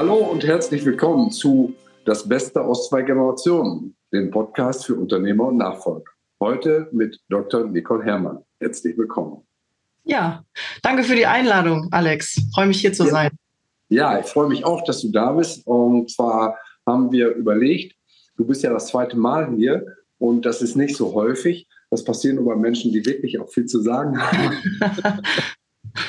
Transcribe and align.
Hallo 0.00 0.14
und 0.14 0.46
herzlich 0.46 0.82
willkommen 0.86 1.30
zu 1.30 1.74
Das 2.06 2.26
Beste 2.26 2.62
aus 2.62 2.88
zwei 2.88 3.02
Generationen, 3.02 3.94
dem 4.10 4.30
Podcast 4.30 4.86
für 4.86 4.94
Unternehmer 4.94 5.48
und 5.48 5.58
Nachfolger. 5.58 6.10
Heute 6.40 6.88
mit 6.90 7.20
Dr. 7.28 7.66
Nicole 7.66 8.02
Herrmann. 8.02 8.38
Herzlich 8.60 8.96
willkommen. 8.96 9.46
Ja, 10.04 10.42
danke 10.82 11.02
für 11.02 11.16
die 11.16 11.26
Einladung, 11.26 11.88
Alex. 11.90 12.40
Freue 12.54 12.68
mich 12.68 12.80
hier 12.80 12.94
zu 12.94 13.04
ja. 13.04 13.10
sein. 13.10 13.30
Ja, 13.90 14.18
ich 14.18 14.24
freue 14.24 14.48
mich 14.48 14.64
auch, 14.64 14.82
dass 14.84 15.02
du 15.02 15.10
da 15.10 15.32
bist. 15.32 15.66
Und 15.66 16.10
zwar 16.10 16.56
haben 16.86 17.12
wir 17.12 17.34
überlegt, 17.34 17.94
du 18.38 18.46
bist 18.46 18.62
ja 18.62 18.72
das 18.72 18.86
zweite 18.86 19.18
Mal 19.18 19.54
hier 19.54 19.84
und 20.16 20.46
das 20.46 20.62
ist 20.62 20.76
nicht 20.76 20.96
so 20.96 21.12
häufig. 21.12 21.68
Das 21.90 22.02
passiert 22.02 22.36
nur 22.36 22.46
bei 22.46 22.56
Menschen, 22.56 22.90
die 22.90 23.04
wirklich 23.04 23.38
auch 23.38 23.50
viel 23.50 23.66
zu 23.66 23.82
sagen 23.82 24.18
haben. 24.18 24.56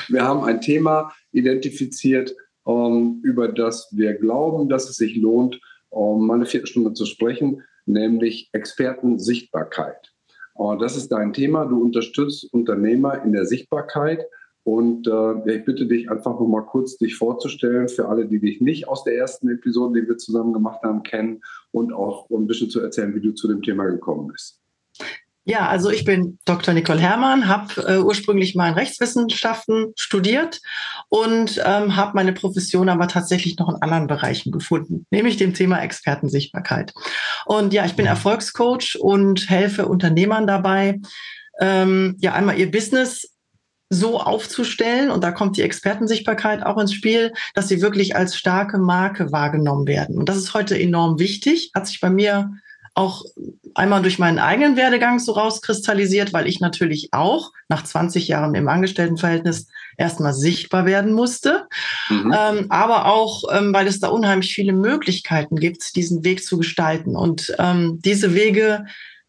wir 0.08 0.24
haben 0.24 0.44
ein 0.44 0.62
Thema 0.62 1.12
identifiziert, 1.32 2.34
ähm, 2.66 3.20
über 3.22 3.48
das 3.48 3.88
wir 3.92 4.14
glauben, 4.14 4.68
dass 4.68 4.88
es 4.88 4.96
sich 4.96 5.16
lohnt, 5.16 5.60
um 5.90 6.26
mal 6.26 6.34
eine 6.34 6.46
Viertelstunde 6.46 6.94
zu 6.94 7.06
sprechen, 7.06 7.62
nämlich 7.86 8.48
Expertensichtbarkeit. 8.52 10.12
Uh, 10.58 10.76
das 10.76 10.96
ist 10.96 11.10
dein 11.10 11.32
Thema. 11.32 11.64
Du 11.64 11.82
unterstützt 11.82 12.52
Unternehmer 12.52 13.22
in 13.24 13.32
der 13.32 13.46
Sichtbarkeit. 13.46 14.26
Und 14.64 15.08
äh, 15.08 15.56
ich 15.56 15.64
bitte 15.64 15.86
dich 15.86 16.08
einfach 16.08 16.38
noch 16.38 16.46
mal 16.46 16.62
kurz 16.62 16.96
dich 16.96 17.16
vorzustellen 17.16 17.88
für 17.88 18.08
alle, 18.08 18.26
die 18.26 18.38
dich 18.38 18.60
nicht 18.60 18.86
aus 18.86 19.02
der 19.02 19.16
ersten 19.16 19.48
Episode, 19.48 20.00
die 20.00 20.08
wir 20.08 20.18
zusammen 20.18 20.52
gemacht 20.52 20.82
haben, 20.84 21.02
kennen 21.02 21.42
und 21.72 21.92
auch 21.92 22.30
ein 22.30 22.46
bisschen 22.46 22.70
zu 22.70 22.80
erzählen, 22.80 23.12
wie 23.14 23.20
du 23.20 23.32
zu 23.32 23.48
dem 23.48 23.62
Thema 23.62 23.86
gekommen 23.86 24.28
bist. 24.28 24.61
Ja, 25.44 25.68
also 25.68 25.90
ich 25.90 26.04
bin 26.04 26.38
Dr. 26.44 26.72
Nicole 26.72 27.00
Herrmann, 27.00 27.48
habe 27.48 27.82
äh, 27.88 27.98
ursprünglich 27.98 28.54
mal 28.54 28.68
in 28.68 28.74
Rechtswissenschaften 28.74 29.92
studiert 29.96 30.60
und 31.08 31.60
ähm, 31.64 31.96
habe 31.96 32.12
meine 32.14 32.32
Profession 32.32 32.88
aber 32.88 33.08
tatsächlich 33.08 33.58
noch 33.58 33.68
in 33.68 33.82
anderen 33.82 34.06
Bereichen 34.06 34.52
gefunden, 34.52 35.04
nämlich 35.10 35.38
dem 35.38 35.52
Thema 35.52 35.82
Expertensichtbarkeit. 35.82 36.94
Und 37.44 37.72
ja, 37.72 37.84
ich 37.84 37.96
bin 37.96 38.06
Erfolgscoach 38.06 38.98
und 39.00 39.50
helfe 39.50 39.86
Unternehmern 39.86 40.46
dabei, 40.46 41.00
ähm, 41.60 42.16
ja 42.20 42.34
einmal 42.34 42.56
ihr 42.58 42.70
Business 42.70 43.32
so 43.90 44.20
aufzustellen, 44.20 45.10
und 45.10 45.24
da 45.24 45.32
kommt 45.32 45.56
die 45.56 45.62
Expertensichtbarkeit 45.62 46.64
auch 46.64 46.78
ins 46.78 46.94
Spiel, 46.94 47.32
dass 47.54 47.66
sie 47.66 47.82
wirklich 47.82 48.14
als 48.14 48.36
starke 48.36 48.78
Marke 48.78 49.32
wahrgenommen 49.32 49.88
werden. 49.88 50.16
Und 50.18 50.28
das 50.28 50.36
ist 50.36 50.54
heute 50.54 50.78
enorm 50.80 51.18
wichtig, 51.18 51.72
hat 51.74 51.88
sich 51.88 52.00
bei 52.00 52.10
mir 52.10 52.52
auch 52.94 53.24
einmal 53.74 54.02
durch 54.02 54.18
meinen 54.18 54.38
eigenen 54.38 54.76
Werdegang 54.76 55.18
so 55.18 55.32
rauskristallisiert, 55.32 56.32
weil 56.32 56.46
ich 56.46 56.60
natürlich 56.60 57.08
auch 57.12 57.52
nach 57.68 57.84
20 57.84 58.28
Jahren 58.28 58.54
im 58.54 58.68
Angestelltenverhältnis 58.68 59.68
erstmal 59.96 60.32
sichtbar 60.32 60.86
werden 60.86 61.12
musste, 61.12 61.66
mhm. 62.08 62.34
ähm, 62.36 62.66
aber 62.68 63.06
auch, 63.06 63.44
ähm, 63.52 63.72
weil 63.72 63.86
es 63.86 64.00
da 64.00 64.08
unheimlich 64.08 64.54
viele 64.54 64.72
Möglichkeiten 64.72 65.56
gibt, 65.56 65.96
diesen 65.96 66.24
Weg 66.24 66.44
zu 66.44 66.58
gestalten. 66.58 67.16
Und 67.16 67.54
ähm, 67.58 68.00
diese 68.04 68.34
Wege, 68.34 68.86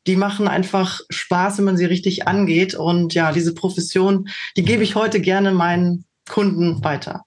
die 0.07 0.15
machen 0.15 0.47
einfach 0.47 1.01
Spaß, 1.09 1.57
wenn 1.57 1.65
man 1.65 1.77
sie 1.77 1.85
richtig 1.85 2.27
angeht. 2.27 2.75
Und 2.75 3.13
ja, 3.13 3.31
diese 3.31 3.53
Profession, 3.53 4.27
die 4.57 4.63
gebe 4.63 4.83
ich 4.83 4.95
heute 4.95 5.21
gerne 5.21 5.51
meinen 5.51 6.05
Kunden 6.29 6.83
weiter. 6.83 7.23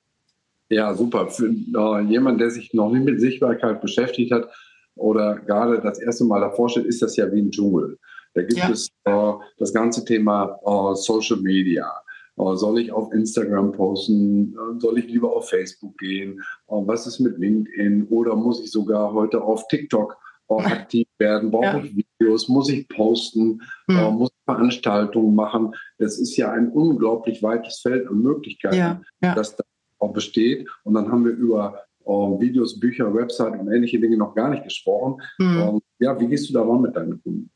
Ja, 0.68 0.94
super. 0.94 1.28
Für 1.28 1.46
äh, 1.48 2.02
jemand, 2.02 2.40
der 2.40 2.50
sich 2.50 2.74
noch 2.74 2.90
nicht 2.90 3.04
mit 3.04 3.20
Sichtbarkeit 3.20 3.80
beschäftigt 3.80 4.32
hat, 4.32 4.48
oder 4.96 5.36
gerade 5.40 5.80
das 5.80 5.98
erste 5.98 6.24
Mal 6.24 6.40
davor 6.40 6.68
steht, 6.68 6.86
ist 6.86 7.02
das 7.02 7.16
ja 7.16 7.30
wie 7.32 7.40
ein 7.40 7.50
Dschungel. 7.50 7.98
Da 8.34 8.42
gibt 8.42 8.58
ja. 8.58 8.70
es 8.70 8.90
äh, 9.04 9.32
das 9.58 9.72
ganze 9.72 10.04
Thema 10.04 10.58
äh, 10.64 10.94
Social 10.94 11.38
Media. 11.38 11.90
Äh, 12.38 12.56
soll 12.56 12.80
ich 12.80 12.92
auf 12.92 13.12
Instagram 13.12 13.72
posten? 13.72 14.54
Äh, 14.54 14.80
soll 14.80 14.98
ich 14.98 15.06
lieber 15.06 15.34
auf 15.34 15.48
Facebook 15.48 15.96
gehen? 15.98 16.40
Äh, 16.68 16.74
was 16.74 17.06
ist 17.06 17.20
mit 17.20 17.38
LinkedIn? 17.38 18.08
Oder 18.08 18.36
muss 18.36 18.62
ich 18.62 18.70
sogar 18.70 19.12
heute 19.12 19.42
auf 19.42 19.66
TikTok 19.68 20.16
äh, 20.50 20.54
aktiv 20.54 21.08
werden? 21.18 21.50
Brauche 21.50 21.64
ja. 21.64 21.82
ich 21.82 21.96
Videos? 21.96 22.48
Muss 22.48 22.68
ich 22.68 22.86
posten? 22.88 23.62
Mhm. 23.86 24.18
muss 24.18 24.30
ich 24.30 24.44
Veranstaltungen 24.44 25.34
machen? 25.34 25.74
Das 25.98 26.18
ist 26.18 26.36
ja 26.36 26.52
ein 26.52 26.70
unglaublich 26.70 27.42
weites 27.42 27.80
Feld 27.80 28.06
an 28.06 28.20
Möglichkeiten, 28.20 28.76
ja. 29.22 29.34
das 29.34 29.56
da 29.56 29.64
auch 29.98 30.12
besteht. 30.12 30.68
Und 30.84 30.92
dann 30.94 31.10
haben 31.10 31.24
wir 31.24 31.32
über 31.32 31.85
Videos, 32.06 32.78
Bücher, 32.78 33.12
Website 33.12 33.58
und 33.58 33.72
ähnliche 33.72 34.00
Dinge 34.00 34.16
noch 34.16 34.34
gar 34.34 34.50
nicht 34.50 34.64
gesprochen. 34.64 35.20
Mhm. 35.38 35.80
ja, 35.98 36.18
wie 36.20 36.28
gehst 36.28 36.48
du 36.48 36.52
da 36.52 36.62
ran 36.62 36.82
mit 36.82 36.94
deinen 36.96 37.22
Kunden? 37.22 37.50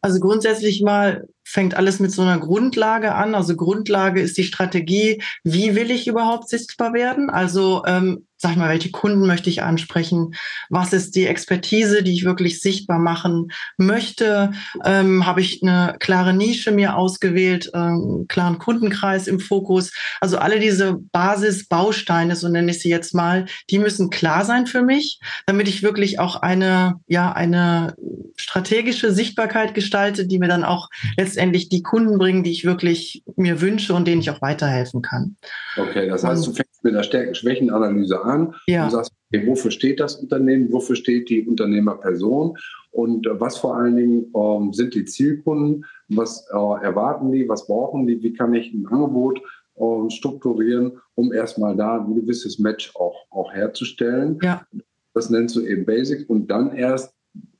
Also 0.00 0.20
grundsätzlich 0.20 0.82
mal 0.82 1.26
fängt 1.48 1.76
alles 1.76 2.00
mit 2.00 2.10
so 2.10 2.22
einer 2.22 2.38
Grundlage 2.38 3.14
an. 3.14 3.36
Also 3.36 3.54
Grundlage 3.54 4.20
ist 4.20 4.36
die 4.36 4.42
Strategie, 4.42 5.22
wie 5.44 5.76
will 5.76 5.92
ich 5.92 6.08
überhaupt 6.08 6.48
sichtbar 6.48 6.92
werden? 6.92 7.30
Also 7.30 7.84
ähm, 7.86 8.26
sag 8.38 8.52
ich 8.52 8.58
mal, 8.58 8.68
welche 8.68 8.90
Kunden 8.90 9.26
möchte 9.26 9.48
ich 9.48 9.62
ansprechen? 9.62 10.34
Was 10.68 10.92
ist 10.92 11.16
die 11.16 11.26
Expertise, 11.26 12.02
die 12.02 12.12
ich 12.12 12.24
wirklich 12.24 12.60
sichtbar 12.60 12.98
machen 12.98 13.48
möchte? 13.78 14.52
Ähm, 14.84 15.24
Habe 15.24 15.40
ich 15.40 15.62
eine 15.62 15.96
klare 15.98 16.34
Nische 16.34 16.70
mir 16.70 16.96
ausgewählt, 16.96 17.70
ähm, 17.74 18.26
klaren 18.28 18.58
Kundenkreis 18.58 19.26
im 19.26 19.40
Fokus? 19.40 19.92
Also 20.20 20.38
alle 20.38 20.60
diese 20.60 20.98
Basisbausteine, 21.12 22.36
so 22.36 22.48
nenne 22.48 22.72
ich 22.72 22.80
sie 22.80 22.90
jetzt 22.90 23.14
mal, 23.14 23.46
die 23.70 23.78
müssen 23.78 24.10
klar 24.10 24.44
sein 24.44 24.66
für 24.66 24.82
mich, 24.82 25.18
damit 25.46 25.68
ich 25.68 25.82
wirklich 25.82 26.18
auch 26.18 26.36
eine, 26.36 26.96
ja, 27.06 27.32
eine 27.32 27.94
strategische 28.36 29.12
Sichtbarkeit 29.12 29.74
gestalte, 29.74 30.26
die 30.26 30.38
mir 30.38 30.48
dann 30.48 30.64
auch 30.64 30.90
letztendlich 31.16 31.35
die 31.36 31.82
Kunden 31.82 32.18
bringen, 32.18 32.42
die 32.42 32.50
ich 32.50 32.64
wirklich 32.64 33.22
mir 33.36 33.60
wünsche 33.60 33.94
und 33.94 34.06
denen 34.06 34.20
ich 34.20 34.30
auch 34.30 34.42
weiterhelfen 34.42 35.02
kann. 35.02 35.36
Okay, 35.76 36.08
das 36.08 36.24
heißt, 36.24 36.46
du 36.46 36.52
fängst 36.52 36.82
mit 36.82 36.94
der 36.94 37.02
Stärken-Schwächen-Analyse 37.02 38.22
an 38.22 38.54
ja. 38.66 38.84
und 38.84 38.90
sagst, 38.90 39.12
okay, 39.30 39.46
wofür 39.46 39.70
steht 39.70 40.00
das 40.00 40.16
Unternehmen, 40.16 40.72
wofür 40.72 40.96
steht 40.96 41.28
die 41.28 41.46
Unternehmerperson 41.46 42.56
und 42.96 43.26
äh, 43.26 43.40
was 43.40 43.58
vor 43.58 43.76
allen 43.76 43.96
Dingen 43.96 44.32
ähm, 44.34 44.72
sind 44.72 44.94
die 44.94 45.04
Zielkunden, 45.04 45.84
was 46.08 46.46
äh, 46.50 46.84
erwarten 46.84 47.32
die, 47.32 47.48
was 47.48 47.66
brauchen 47.66 48.06
die, 48.06 48.22
wie 48.22 48.32
kann 48.32 48.54
ich 48.54 48.72
ein 48.72 48.86
Angebot 48.86 49.40
äh, 49.76 50.10
strukturieren, 50.10 50.98
um 51.14 51.32
erstmal 51.32 51.76
da 51.76 52.02
ein 52.02 52.14
gewisses 52.14 52.58
Match 52.58 52.94
auch, 52.96 53.26
auch 53.30 53.52
herzustellen. 53.52 54.38
Ja. 54.42 54.66
Das 55.12 55.30
nennst 55.30 55.56
du 55.56 55.60
eben 55.60 55.84
Basics 55.84 56.24
und 56.24 56.50
dann 56.50 56.74
erst 56.74 57.15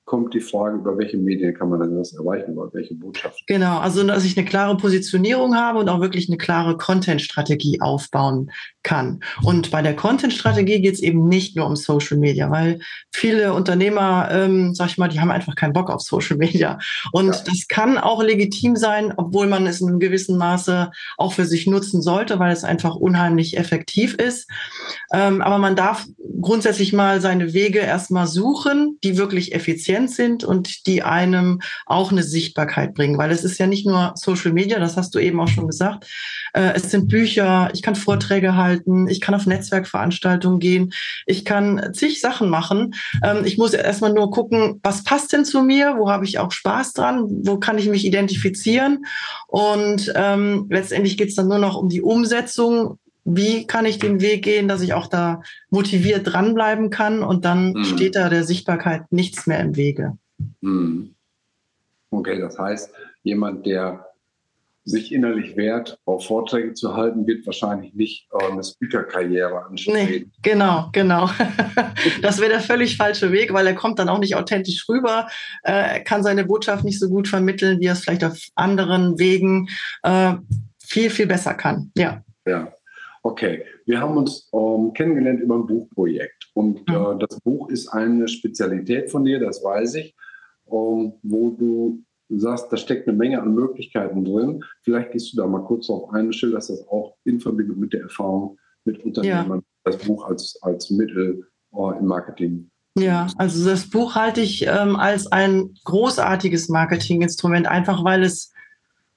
kommt 0.06 0.34
die 0.34 0.40
Frage, 0.40 0.76
über 0.76 0.96
welche 0.96 1.18
Medien 1.18 1.52
kann 1.52 1.68
man 1.68 1.80
denn 1.80 1.96
das 1.96 2.12
erreichen, 2.14 2.52
über 2.52 2.72
welche 2.72 2.94
Botschaften. 2.94 3.42
Genau, 3.48 3.78
also 3.80 4.04
dass 4.04 4.24
ich 4.24 4.38
eine 4.38 4.46
klare 4.46 4.76
Positionierung 4.76 5.56
habe 5.56 5.80
und 5.80 5.88
auch 5.88 6.00
wirklich 6.00 6.28
eine 6.28 6.38
klare 6.38 6.76
Content-Strategie 6.76 7.80
aufbauen 7.80 8.52
kann. 8.84 9.18
Und 9.42 9.72
bei 9.72 9.82
der 9.82 9.96
Content-Strategie 9.96 10.80
geht 10.80 10.94
es 10.94 11.02
eben 11.02 11.26
nicht 11.26 11.56
nur 11.56 11.66
um 11.66 11.74
Social 11.74 12.18
Media, 12.18 12.48
weil 12.52 12.78
viele 13.12 13.52
Unternehmer, 13.52 14.28
ähm, 14.30 14.76
sag 14.76 14.90
ich 14.90 14.98
mal, 14.98 15.08
die 15.08 15.18
haben 15.18 15.32
einfach 15.32 15.56
keinen 15.56 15.72
Bock 15.72 15.90
auf 15.90 16.02
Social 16.02 16.36
Media. 16.36 16.78
Und 17.10 17.34
ja. 17.34 17.42
das 17.44 17.66
kann 17.66 17.98
auch 17.98 18.22
legitim 18.22 18.76
sein, 18.76 19.12
obwohl 19.16 19.48
man 19.48 19.66
es 19.66 19.80
in 19.80 19.88
einem 19.88 19.98
gewissen 19.98 20.38
Maße 20.38 20.92
auch 21.18 21.32
für 21.32 21.46
sich 21.46 21.66
nutzen 21.66 22.00
sollte, 22.00 22.38
weil 22.38 22.52
es 22.52 22.62
einfach 22.62 22.94
unheimlich 22.94 23.56
effektiv 23.56 24.14
ist. 24.14 24.48
Ähm, 25.12 25.42
aber 25.42 25.58
man 25.58 25.74
darf 25.74 26.06
grundsätzlich 26.40 26.92
mal 26.92 27.20
seine 27.20 27.54
Wege 27.54 27.80
erstmal 27.80 28.28
suchen, 28.28 28.98
die 29.02 29.18
wirklich 29.18 29.52
effizient 29.52 29.95
sind 30.04 30.44
und 30.44 30.86
die 30.86 31.02
einem 31.02 31.60
auch 31.86 32.12
eine 32.12 32.22
Sichtbarkeit 32.22 32.94
bringen, 32.94 33.18
weil 33.18 33.30
es 33.30 33.44
ist 33.44 33.58
ja 33.58 33.66
nicht 33.66 33.86
nur 33.86 34.12
Social 34.14 34.52
Media, 34.52 34.78
das 34.78 34.96
hast 34.96 35.14
du 35.14 35.18
eben 35.18 35.40
auch 35.40 35.48
schon 35.48 35.66
gesagt. 35.66 36.06
Äh, 36.52 36.72
es 36.74 36.90
sind 36.90 37.08
Bücher, 37.08 37.70
ich 37.72 37.82
kann 37.82 37.94
Vorträge 37.94 38.56
halten, 38.56 39.08
ich 39.08 39.20
kann 39.20 39.34
auf 39.34 39.46
Netzwerkveranstaltungen 39.46 40.60
gehen, 40.60 40.92
ich 41.26 41.44
kann 41.44 41.90
zig 41.92 42.20
Sachen 42.20 42.48
machen. 42.48 42.94
Ähm, 43.22 43.44
ich 43.44 43.58
muss 43.58 43.72
erstmal 43.72 44.12
nur 44.12 44.30
gucken, 44.30 44.80
was 44.82 45.04
passt 45.04 45.32
denn 45.32 45.44
zu 45.44 45.62
mir, 45.62 45.96
wo 45.98 46.10
habe 46.10 46.24
ich 46.24 46.38
auch 46.38 46.52
Spaß 46.52 46.92
dran, 46.92 47.24
wo 47.44 47.58
kann 47.58 47.78
ich 47.78 47.88
mich 47.88 48.04
identifizieren. 48.04 49.06
Und 49.46 50.12
ähm, 50.14 50.66
letztendlich 50.70 51.16
geht 51.16 51.28
es 51.28 51.34
dann 51.34 51.48
nur 51.48 51.58
noch 51.58 51.76
um 51.76 51.88
die 51.88 52.02
Umsetzung. 52.02 52.98
Wie 53.28 53.66
kann 53.66 53.86
ich 53.86 53.98
den 53.98 54.20
Weg 54.20 54.44
gehen, 54.44 54.68
dass 54.68 54.82
ich 54.82 54.94
auch 54.94 55.08
da 55.08 55.42
motiviert 55.68 56.32
dranbleiben 56.32 56.90
kann 56.90 57.24
und 57.24 57.44
dann 57.44 57.72
mhm. 57.72 57.84
steht 57.84 58.14
da 58.14 58.28
der 58.28 58.44
Sichtbarkeit 58.44 59.10
nichts 59.10 59.48
mehr 59.48 59.58
im 59.58 59.74
Wege. 59.74 60.16
Mhm. 60.60 61.14
Okay, 62.10 62.38
das 62.40 62.56
heißt, 62.56 62.92
jemand, 63.24 63.66
der 63.66 64.06
sich 64.84 65.10
innerlich 65.12 65.56
wehrt, 65.56 65.98
auch 66.04 66.24
Vorträge 66.24 66.72
zu 66.74 66.94
halten, 66.94 67.26
wird 67.26 67.44
wahrscheinlich 67.44 67.92
nicht 67.94 68.28
äh, 68.32 68.52
eine 68.52 68.62
Speaker-Karriere 68.62 69.66
anstreben. 69.66 70.08
Nee, 70.08 70.26
genau, 70.42 70.90
genau. 70.92 71.28
das 72.22 72.38
wäre 72.38 72.50
der 72.50 72.60
völlig 72.60 72.96
falsche 72.96 73.32
Weg, 73.32 73.52
weil 73.52 73.66
er 73.66 73.74
kommt 73.74 73.98
dann 73.98 74.08
auch 74.08 74.20
nicht 74.20 74.36
authentisch 74.36 74.88
rüber, 74.88 75.26
äh, 75.64 76.00
kann 76.00 76.22
seine 76.22 76.44
Botschaft 76.44 76.84
nicht 76.84 77.00
so 77.00 77.08
gut 77.08 77.26
vermitteln, 77.26 77.80
wie 77.80 77.86
er 77.86 77.94
es 77.94 78.00
vielleicht 78.00 78.22
auf 78.22 78.38
anderen 78.54 79.18
Wegen 79.18 79.68
äh, 80.04 80.34
viel, 80.78 81.10
viel 81.10 81.26
besser 81.26 81.54
kann. 81.54 81.90
Ja. 81.96 82.22
Ja. 82.46 82.72
Okay, 83.26 83.64
wir 83.86 84.00
haben 84.00 84.16
uns 84.16 84.48
ähm, 84.52 84.92
kennengelernt 84.92 85.40
über 85.40 85.56
ein 85.56 85.66
Buchprojekt 85.66 86.48
und 86.54 86.88
mhm. 86.88 86.94
äh, 86.94 87.18
das 87.18 87.40
Buch 87.40 87.68
ist 87.70 87.88
eine 87.88 88.28
Spezialität 88.28 89.10
von 89.10 89.24
dir, 89.24 89.40
das 89.40 89.64
weiß 89.64 89.96
ich, 89.96 90.14
ähm, 90.70 91.12
wo 91.24 91.50
du 91.50 92.04
sagst, 92.28 92.72
da 92.72 92.76
steckt 92.76 93.08
eine 93.08 93.16
Menge 93.16 93.42
an 93.42 93.52
Möglichkeiten 93.52 94.24
drin. 94.24 94.62
Vielleicht 94.82 95.10
gehst 95.10 95.32
du 95.32 95.38
da 95.38 95.46
mal 95.48 95.64
kurz 95.64 95.90
auf 95.90 96.12
ein, 96.14 96.32
schilderst 96.32 96.70
das 96.70 96.86
auch 96.86 97.16
in 97.24 97.40
Verbindung 97.40 97.80
mit 97.80 97.92
der 97.92 98.02
Erfahrung 98.02 98.58
mit 98.84 99.04
Unternehmern, 99.04 99.58
ja. 99.58 99.90
das 99.90 99.98
Buch 100.06 100.24
als, 100.28 100.56
als 100.62 100.90
Mittel 100.90 101.48
äh, 101.72 101.98
im 101.98 102.06
Marketing? 102.06 102.70
Ja, 102.96 103.26
also 103.38 103.68
das 103.68 103.90
Buch 103.90 104.14
halte 104.14 104.40
ich 104.40 104.64
ähm, 104.68 104.94
als 104.94 105.26
ein 105.32 105.74
großartiges 105.84 106.68
Marketinginstrument, 106.68 107.66
einfach 107.66 108.04
weil 108.04 108.22
es 108.22 108.52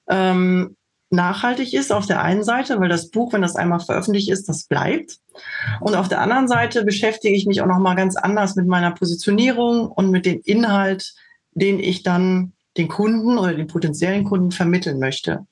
ähm, 0.08 0.76
nachhaltig 1.10 1.74
ist 1.74 1.92
auf 1.92 2.06
der 2.06 2.22
einen 2.22 2.44
Seite, 2.44 2.80
weil 2.80 2.88
das 2.88 3.10
Buch, 3.10 3.32
wenn 3.32 3.42
das 3.42 3.56
einmal 3.56 3.80
veröffentlicht 3.80 4.30
ist, 4.30 4.48
das 4.48 4.64
bleibt. 4.64 5.18
Und 5.80 5.94
auf 5.94 6.08
der 6.08 6.20
anderen 6.20 6.48
Seite 6.48 6.84
beschäftige 6.84 7.34
ich 7.34 7.46
mich 7.46 7.60
auch 7.60 7.66
noch 7.66 7.78
mal 7.78 7.96
ganz 7.96 8.16
anders 8.16 8.56
mit 8.56 8.66
meiner 8.66 8.92
Positionierung 8.92 9.90
und 9.90 10.10
mit 10.10 10.26
dem 10.26 10.40
Inhalt, 10.44 11.14
den 11.52 11.80
ich 11.80 12.02
dann 12.02 12.52
den 12.76 12.88
Kunden 12.88 13.36
oder 13.36 13.54
den 13.54 13.66
potenziellen 13.66 14.24
Kunden 14.24 14.52
vermitteln 14.52 15.00
möchte. 15.00 15.46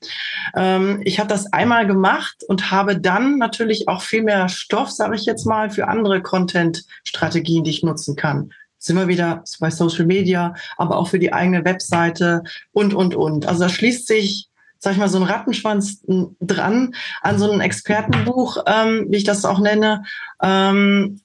Ähm, 0.55 1.01
ich 1.03 1.19
habe 1.19 1.27
das 1.27 1.51
einmal 1.51 1.85
gemacht 1.85 2.43
und 2.47 2.71
habe 2.71 2.99
dann 2.99 3.37
natürlich 3.37 3.87
auch 3.87 4.01
viel 4.01 4.23
mehr 4.23 4.47
Stoff, 4.47 4.89
sage 4.89 5.15
ich 5.15 5.25
jetzt 5.25 5.45
mal, 5.45 5.69
für 5.69 5.87
andere 5.87 6.21
Content-Strategien, 6.21 7.63
die 7.63 7.71
ich 7.71 7.83
nutzen 7.83 8.15
kann. 8.15 8.51
Sind 8.77 8.95
wir 8.95 9.09
wieder 9.09 9.43
bei 9.59 9.69
Social 9.69 10.05
Media, 10.05 10.55
aber 10.77 10.97
auch 10.97 11.09
für 11.09 11.19
die 11.19 11.33
eigene 11.33 11.65
Webseite 11.65 12.43
und, 12.71 12.93
und, 12.93 13.13
und. 13.13 13.45
Also 13.45 13.63
da 13.63 13.69
schließt 13.69 14.07
sich 14.07 14.48
sag 14.79 14.93
ich 14.93 14.97
mal, 14.97 15.09
so 15.09 15.17
ein 15.17 15.23
Rattenschwanz 15.23 16.03
dran 16.39 16.95
an 17.21 17.37
so 17.37 17.51
ein 17.51 17.59
Expertenbuch, 17.59 18.63
ähm, 18.65 19.07
wie 19.09 19.17
ich 19.17 19.23
das 19.25 19.45
auch 19.45 19.59
nenne, 19.59 20.03
ähm, 20.41 21.21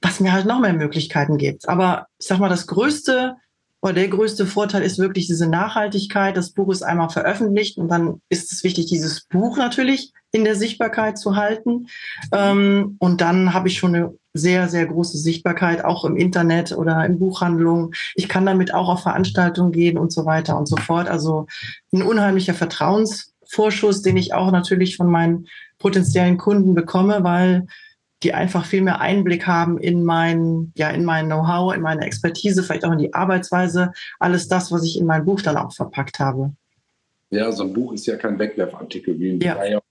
was 0.00 0.20
mir 0.20 0.32
halt 0.32 0.46
noch 0.46 0.60
mehr 0.60 0.72
Möglichkeiten 0.72 1.36
gibt. 1.36 1.68
Aber 1.68 2.06
ich 2.18 2.26
sag 2.26 2.38
mal, 2.38 2.48
das 2.48 2.66
größte 2.66 3.36
oder 3.80 3.94
der 3.94 4.08
größte 4.08 4.46
Vorteil 4.46 4.82
ist 4.82 4.98
wirklich 4.98 5.26
diese 5.26 5.48
Nachhaltigkeit. 5.48 6.36
Das 6.36 6.50
Buch 6.50 6.70
ist 6.70 6.82
einmal 6.82 7.10
veröffentlicht 7.10 7.78
und 7.78 7.88
dann 7.88 8.20
ist 8.28 8.52
es 8.52 8.62
wichtig, 8.62 8.86
dieses 8.86 9.24
Buch 9.24 9.56
natürlich 9.56 10.12
in 10.32 10.44
der 10.44 10.56
Sichtbarkeit 10.56 11.18
zu 11.18 11.36
halten. 11.36 11.88
Ähm, 12.32 12.96
und 12.98 13.20
dann 13.20 13.52
habe 13.52 13.68
ich 13.68 13.78
schon 13.78 13.94
eine 13.94 14.14
sehr, 14.34 14.68
sehr 14.68 14.86
große 14.86 15.18
Sichtbarkeit, 15.18 15.84
auch 15.84 16.06
im 16.06 16.16
Internet 16.16 16.72
oder 16.72 17.04
in 17.04 17.18
Buchhandlungen. 17.18 17.92
Ich 18.14 18.28
kann 18.28 18.46
damit 18.46 18.72
auch 18.72 18.88
auf 18.88 19.02
Veranstaltungen 19.02 19.72
gehen 19.72 19.98
und 19.98 20.10
so 20.10 20.24
weiter 20.24 20.56
und 20.56 20.66
so 20.66 20.76
fort. 20.76 21.08
Also 21.08 21.46
ein 21.92 22.02
unheimlicher 22.02 22.54
Vertrauensvorschuss, 22.54 24.00
den 24.00 24.16
ich 24.16 24.32
auch 24.32 24.50
natürlich 24.50 24.96
von 24.96 25.10
meinen 25.10 25.48
potenziellen 25.78 26.38
Kunden 26.38 26.74
bekomme, 26.74 27.22
weil 27.22 27.66
die 28.22 28.32
einfach 28.32 28.64
viel 28.64 28.82
mehr 28.82 29.00
Einblick 29.00 29.46
haben 29.46 29.78
in 29.78 30.04
mein, 30.04 30.72
ja, 30.76 30.88
in 30.90 31.04
mein 31.04 31.26
Know-how, 31.26 31.74
in 31.74 31.82
meine 31.82 32.06
Expertise, 32.06 32.62
vielleicht 32.62 32.84
auch 32.84 32.92
in 32.92 32.98
die 32.98 33.12
Arbeitsweise, 33.12 33.92
alles 34.18 34.48
das, 34.48 34.72
was 34.72 34.84
ich 34.84 34.98
in 34.98 35.06
mein 35.06 35.24
Buch 35.24 35.42
dann 35.42 35.56
auch 35.56 35.74
verpackt 35.74 36.20
habe. 36.20 36.52
Ja, 37.30 37.50
so 37.50 37.64
ein 37.64 37.72
Buch 37.72 37.92
ist 37.92 38.06
ja 38.06 38.16
kein 38.16 38.38
Wegwerfartikel 38.38 39.18
wie 39.18 39.32
ein 39.32 39.40
ja. 39.40 39.56
Flyer 39.56 39.82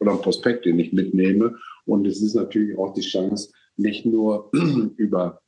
oder 0.00 0.12
ein 0.12 0.22
Prospekt, 0.22 0.64
den 0.64 0.78
ich 0.78 0.92
mitnehme. 0.92 1.56
Und 1.84 2.06
es 2.06 2.22
ist 2.22 2.34
natürlich 2.34 2.76
auch 2.76 2.94
die 2.94 3.02
Chance, 3.02 3.52
nicht 3.76 4.06
nur 4.06 4.50
über 4.96 5.40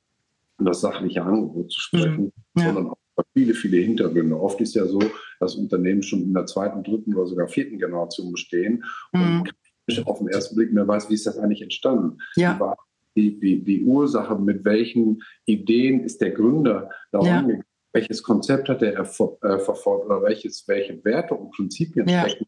das 0.58 0.80
sachliche 0.80 1.22
Angebot 1.22 1.72
zu 1.72 1.80
sprechen, 1.80 2.24
mhm. 2.54 2.60
ja. 2.60 2.66
sondern 2.66 2.86
auch 2.88 2.98
über 3.16 3.26
viele, 3.34 3.54
viele 3.54 3.78
Hintergründe. 3.78 4.38
Oft 4.38 4.60
ist 4.60 4.74
ja 4.74 4.86
so, 4.86 5.00
dass 5.40 5.56
Unternehmen 5.56 6.02
schon 6.02 6.22
in 6.22 6.34
der 6.34 6.46
zweiten, 6.46 6.82
dritten 6.84 7.14
oder 7.14 7.26
sogar 7.26 7.48
vierten 7.48 7.78
Generation 7.78 8.30
bestehen 8.30 8.84
mhm. 9.12 9.40
und 9.40 10.06
auf 10.06 10.18
den 10.18 10.28
ersten 10.28 10.54
Blick 10.54 10.72
mehr 10.72 10.86
weiß, 10.86 11.10
wie 11.10 11.14
ist 11.14 11.26
das 11.26 11.38
eigentlich 11.38 11.62
entstanden. 11.62 12.18
Ja. 12.36 12.76
Die, 13.16 13.38
die, 13.38 13.62
die 13.62 13.84
Ursache, 13.84 14.38
mit 14.38 14.64
welchen 14.64 15.22
Ideen 15.44 16.00
ist 16.04 16.20
der 16.20 16.30
Gründer 16.30 16.88
da 17.10 17.20
ja. 17.20 17.40
umgegangen, 17.40 17.64
welches 17.92 18.22
Konzept 18.22 18.70
hat 18.70 18.82
er 18.82 19.00
äh, 19.00 19.04
verfolgt 19.04 20.06
oder 20.06 20.22
welches, 20.22 20.66
welche 20.66 21.04
Werte 21.04 21.34
und 21.34 21.50
Prinzipien 21.50 22.08
ja. 22.08 22.26
stecken 22.26 22.46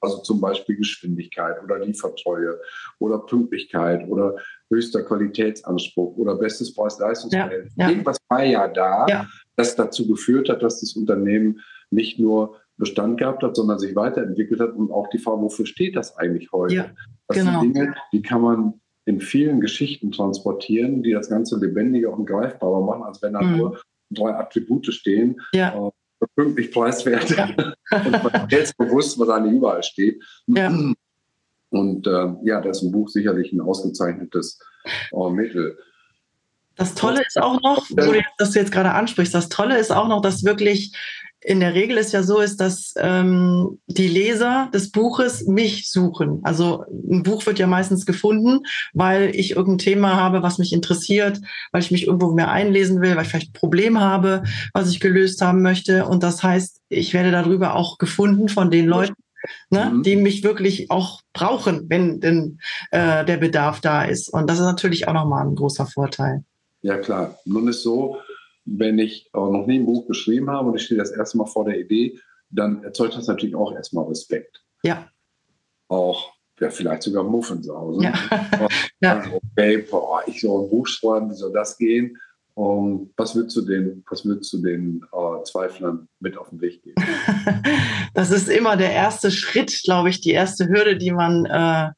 also 0.00 0.18
zum 0.18 0.40
Beispiel 0.40 0.76
Geschwindigkeit 0.76 1.62
oder 1.62 1.78
Liefertreue 1.78 2.60
oder 2.98 3.18
Pünktlichkeit 3.18 4.06
oder 4.08 4.36
höchster 4.70 5.02
Qualitätsanspruch 5.02 6.16
oder 6.16 6.36
bestes 6.36 6.74
Preis-Leistungsverhältnis. 6.74 7.72
Ja, 7.76 7.84
ja. 7.84 7.90
Irgendwas 7.90 8.18
war 8.28 8.44
ja 8.44 8.68
da, 8.68 9.06
ja. 9.08 9.26
das 9.56 9.76
dazu 9.76 10.06
geführt 10.06 10.48
hat, 10.48 10.62
dass 10.62 10.80
das 10.80 10.94
Unternehmen 10.94 11.60
nicht 11.90 12.18
nur 12.18 12.60
Bestand 12.76 13.18
gehabt 13.18 13.42
hat, 13.42 13.56
sondern 13.56 13.78
sich 13.78 13.96
weiterentwickelt 13.96 14.60
hat 14.60 14.74
und 14.74 14.90
auch 14.90 15.08
die 15.08 15.18
Frage, 15.18 15.40
wofür 15.40 15.66
steht 15.66 15.96
das 15.96 16.16
eigentlich 16.16 16.52
heute? 16.52 16.94
Das 17.28 17.38
genau. 17.38 17.60
sind 17.60 17.74
Dinge, 17.74 17.94
die 18.12 18.22
kann 18.22 18.42
man 18.42 18.80
in 19.06 19.20
vielen 19.20 19.60
Geschichten 19.60 20.10
transportieren, 20.10 21.02
die 21.02 21.12
das 21.12 21.28
Ganze 21.28 21.58
lebendiger 21.58 22.12
und 22.12 22.26
greifbarer 22.26 22.80
machen, 22.84 23.04
als 23.04 23.22
wenn 23.22 23.32
da 23.32 23.40
mhm. 23.40 23.56
nur 23.56 23.80
drei 24.10 24.34
Attribute 24.34 24.92
stehen. 24.92 25.40
Ja. 25.54 25.90
Pünktlich 26.34 26.72
preiswert 26.72 27.30
und 27.30 28.50
selbstbewusst, 28.50 29.18
was 29.18 29.28
eigentlich 29.28 29.54
überall 29.54 29.82
steht. 29.82 30.22
Ja. 30.46 30.72
Und 31.70 32.06
äh, 32.06 32.26
ja, 32.44 32.60
das 32.60 32.78
ist 32.78 32.84
ein 32.84 32.92
Buch 32.92 33.08
sicherlich 33.08 33.52
ein 33.52 33.60
ausgezeichnetes 33.60 34.58
äh, 35.12 35.30
Mittel. 35.30 35.78
Das 36.76 36.94
Tolle 36.94 37.22
ist 37.26 37.40
auch 37.40 37.60
noch, 37.62 37.88
wo 37.90 38.12
du 38.12 38.22
das 38.38 38.54
jetzt 38.54 38.70
gerade 38.70 38.92
ansprichst, 38.92 39.34
das 39.34 39.48
Tolle 39.48 39.78
ist 39.78 39.90
auch 39.90 40.08
noch, 40.08 40.20
dass 40.20 40.44
wirklich 40.44 40.94
in 41.40 41.60
der 41.60 41.74
Regel 41.74 41.98
es 41.98 42.12
ja 42.12 42.22
so 42.22 42.40
ist, 42.40 42.60
dass 42.60 42.94
ähm, 42.96 43.78
die 43.86 44.08
Leser 44.08 44.70
des 44.72 44.90
Buches 44.90 45.46
mich 45.46 45.90
suchen. 45.90 46.40
Also 46.42 46.84
ein 46.90 47.22
Buch 47.22 47.44
wird 47.46 47.58
ja 47.58 47.66
meistens 47.66 48.06
gefunden, 48.06 48.60
weil 48.94 49.34
ich 49.34 49.52
irgendein 49.52 49.78
Thema 49.78 50.16
habe, 50.16 50.42
was 50.42 50.58
mich 50.58 50.72
interessiert, 50.72 51.40
weil 51.72 51.82
ich 51.82 51.90
mich 51.90 52.06
irgendwo 52.06 52.32
mehr 52.32 52.50
einlesen 52.50 53.00
will, 53.00 53.14
weil 53.14 53.22
ich 53.22 53.28
vielleicht 53.28 53.50
ein 53.50 53.60
Problem 53.60 54.00
habe, 54.00 54.42
was 54.72 54.90
ich 54.90 54.98
gelöst 54.98 55.40
haben 55.42 55.62
möchte. 55.62 56.06
Und 56.06 56.22
das 56.22 56.42
heißt, 56.42 56.80
ich 56.88 57.14
werde 57.14 57.30
darüber 57.30 57.76
auch 57.76 57.98
gefunden 57.98 58.48
von 58.48 58.70
den 58.70 58.86
Leuten, 58.86 59.14
ne, 59.70 59.92
mhm. 59.92 60.02
die 60.02 60.16
mich 60.16 60.42
wirklich 60.42 60.90
auch 60.90 61.20
brauchen, 61.32 61.86
wenn 61.88 62.20
denn 62.20 62.58
äh, 62.90 63.24
der 63.24 63.36
Bedarf 63.36 63.80
da 63.80 64.04
ist. 64.04 64.28
Und 64.28 64.48
das 64.48 64.58
ist 64.58 64.64
natürlich 64.64 65.06
auch 65.06 65.14
nochmal 65.14 65.46
ein 65.46 65.54
großer 65.54 65.86
Vorteil. 65.86 66.44
Ja, 66.82 66.98
klar. 66.98 67.38
Nun 67.44 67.68
ist 67.68 67.82
so, 67.82 68.18
wenn 68.66 68.98
ich 68.98 69.30
auch 69.32 69.50
noch 69.50 69.66
nie 69.66 69.78
ein 69.78 69.86
Buch 69.86 70.06
geschrieben 70.06 70.50
habe 70.50 70.68
und 70.68 70.76
ich 70.76 70.82
stehe 70.82 70.98
das 70.98 71.12
erste 71.12 71.38
Mal 71.38 71.46
vor 71.46 71.64
der 71.64 71.78
Idee, 71.78 72.18
dann 72.50 72.82
erzeugt 72.84 73.16
das 73.16 73.28
natürlich 73.28 73.54
auch 73.54 73.72
erstmal 73.72 74.06
Respekt. 74.06 74.62
Ja. 74.82 75.08
Auch, 75.88 76.32
ja, 76.60 76.70
vielleicht 76.70 77.02
sogar 77.02 77.24
Muffensausen. 77.24 78.02
Ja. 78.02 78.12
ja. 79.00 79.18
Also, 79.18 79.36
okay, 79.36 79.78
boah, 79.78 80.22
ich 80.26 80.40
soll 80.40 80.64
ein 80.64 80.70
Buch 80.70 80.86
schreiben, 80.86 81.30
wie 81.30 81.34
soll 81.34 81.52
das 81.52 81.78
gehen? 81.78 82.18
Um, 82.58 83.12
was 83.18 83.34
würdest 83.34 83.54
du 83.58 83.60
den, 83.60 84.02
was 84.08 84.24
würdest 84.24 84.50
du 84.54 84.62
den 84.62 85.04
äh, 85.12 85.42
Zweiflern 85.44 86.08
mit 86.20 86.38
auf 86.38 86.48
den 86.48 86.62
Weg 86.62 86.82
geben? 86.82 86.94
das 88.14 88.30
ist 88.30 88.48
immer 88.48 88.78
der 88.78 88.92
erste 88.92 89.30
Schritt, 89.30 89.82
glaube 89.84 90.08
ich, 90.08 90.22
die 90.22 90.30
erste 90.30 90.66
Hürde, 90.66 90.96
die 90.96 91.10
man 91.10 91.44
äh, 91.44 91.90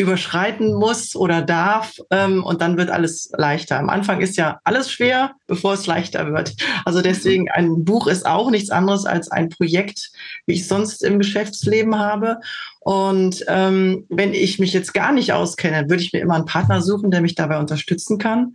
überschreiten 0.00 0.74
muss 0.74 1.14
oder 1.14 1.42
darf 1.42 1.98
ähm, 2.10 2.42
und 2.42 2.62
dann 2.62 2.78
wird 2.78 2.90
alles 2.90 3.30
leichter. 3.36 3.78
Am 3.78 3.90
Anfang 3.90 4.20
ist 4.20 4.36
ja 4.36 4.58
alles 4.64 4.90
schwer, 4.90 5.32
bevor 5.46 5.74
es 5.74 5.86
leichter 5.86 6.32
wird. 6.32 6.54
Also 6.84 7.02
deswegen 7.02 7.50
ein 7.50 7.84
Buch 7.84 8.06
ist 8.06 8.24
auch 8.24 8.50
nichts 8.50 8.70
anderes 8.70 9.04
als 9.04 9.30
ein 9.30 9.50
Projekt, 9.50 10.10
wie 10.46 10.54
ich 10.54 10.66
sonst 10.66 11.04
im 11.04 11.18
Geschäftsleben 11.18 11.98
habe. 11.98 12.40
Und 12.80 13.44
ähm, 13.48 14.06
wenn 14.08 14.32
ich 14.32 14.58
mich 14.58 14.72
jetzt 14.72 14.94
gar 14.94 15.12
nicht 15.12 15.34
auskenne, 15.34 15.90
würde 15.90 16.02
ich 16.02 16.12
mir 16.12 16.20
immer 16.20 16.36
einen 16.36 16.46
Partner 16.46 16.80
suchen, 16.80 17.10
der 17.10 17.20
mich 17.20 17.34
dabei 17.34 17.58
unterstützen 17.58 18.16
kann. 18.18 18.54